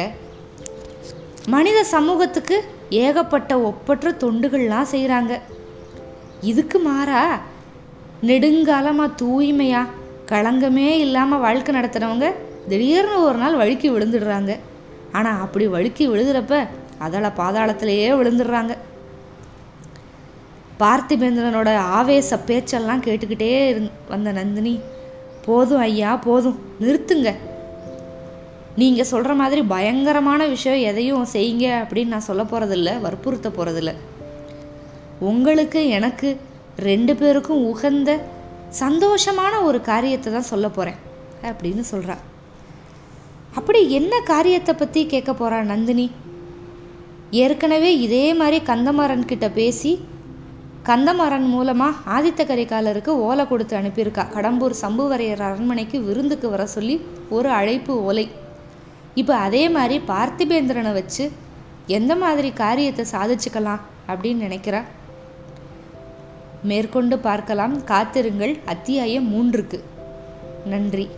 மனித 1.54 1.80
சமூகத்துக்கு 1.84 2.58
ஏகப்பட்ட 2.90 3.52
ஒப்பற்ற 3.70 4.12
தொண்டுகள்லாம் 4.24 4.92
செய்கிறாங்க 4.94 5.34
இதுக்கு 6.42 6.80
மாறா 6.80 7.22
நெடுங்காலமாக 8.30 9.16
தூய்மையா 9.22 9.82
களங்கமே 10.32 10.90
இல்லாமல் 11.06 11.44
வாழ்க்கை 11.46 11.72
நடத்துகிறவங்க 11.76 12.28
திடீர்னு 12.70 13.18
ஒரு 13.28 13.38
நாள் 13.38 13.60
வழுக்கி 13.62 13.90
விழுந்துடுறாங்க. 13.90 14.52
ஆனால் 15.18 15.42
அப்படி 15.46 15.66
வழுக்கி 15.68 16.04
விழுகிறப்ப 16.12 16.60
அதால் 17.06 17.38
பாதாளத்திலேயே 17.42 18.10
விழுந்துடுறாங்க. 18.20 18.74
பார்த்திபேந்திரனோட 20.82 21.70
ஆவேச 21.98 22.38
பேச்செல்லாம் 22.50 23.06
கேட்டுக்கிட்டே 23.08 23.52
இருந் 23.72 23.90
வந்த 24.08 24.32
நந்தினி 24.32 24.80
போதும் 25.46 25.80
ஐயா 25.80 26.12
போதும் 26.16 26.60
நிறுத்துங்க. 26.80 27.32
நீங்கள் 28.76 29.06
சொல்கிற 29.06 29.34
மாதிரி 29.34 29.62
பயங்கரமான 29.62 30.46
விஷயம் 30.46 30.80
எதையும் 30.80 31.26
செய்யுங்க 31.34 31.66
அப்படின்னு 31.84 32.06
நான் 32.06 32.22
சொல்ல 32.22 32.44
போகிறதில்ல 32.44 33.02
வற்புறுத்த 33.02 33.50
போகிறதில்ல 33.50 33.94
உங்களுக்கு 35.20 35.88
எனக்கு 35.88 36.40
ரெண்டு 36.78 37.16
பேருக்கும் 37.16 37.66
உகந்த 37.66 38.20
சந்தோஷமான 38.80 39.64
ஒரு 39.64 39.82
காரியத்தை 39.82 40.34
தான் 40.34 40.42
சொல்ல 40.42 40.70
போகிறேன் 40.70 40.96
அப்படின்னு 41.44 41.84
சொல்கிறா 41.92 42.18
அப்படி 43.54 43.92
என்ன 43.92 44.20
காரியத்தை 44.20 44.76
பற்றி 44.76 45.06
கேட்க 45.06 45.32
போகிறா 45.32 45.62
நந்தினி? 45.62 46.12
ஏற்கனவே 47.32 48.00
இதே 48.00 48.34
மாதிரி 48.34 48.64
கந்தமாறன் 48.66 49.26
கிட்ட 49.26 49.50
பேசி 49.50 50.06
கந்தமாறன் 50.84 51.46
மூலமாக 51.46 52.20
ஆதித்த 52.20 52.42
கரிகாலருக்கு 52.44 53.08
ஓலை 53.08 53.48
கொடுத்து 53.48 53.78
அனுப்பியிருக்கா. 53.78 54.26
கடம்பூர் 54.36 54.74
சம்புவரையர் 54.82 55.42
அரண்மனைக்கு 55.42 56.02
விருந்துக்கு 56.02 56.50
வர 56.50 56.66
சொல்லி 56.66 57.02
ஒரு 57.30 57.50
அழைப்பு 57.50 58.04
ஓலை. 58.04 58.30
இப்போ 59.14 59.36
அதே 59.36 59.70
மாதிரி 59.70 60.02
பார்த்திபேந்திரனை 60.08 60.94
வச்சு 60.94 61.32
எந்த 61.88 62.16
மாதிரி 62.16 62.52
காரியத்தை 62.52 63.06
சாதிச்சுக்கலாம் 63.12 63.80
அப்படின்னு 64.08 64.46
நினைக்கிறா? 64.48 64.84
மேற்கொண்டு 66.64 67.20
பார்க்கலாம். 67.20 67.84
காத்திருங்கள். 67.84 68.60
அத்தியாயம் 68.66 69.28
மூன்றுக்கு. 69.28 69.80
நன்றி. 70.66 71.10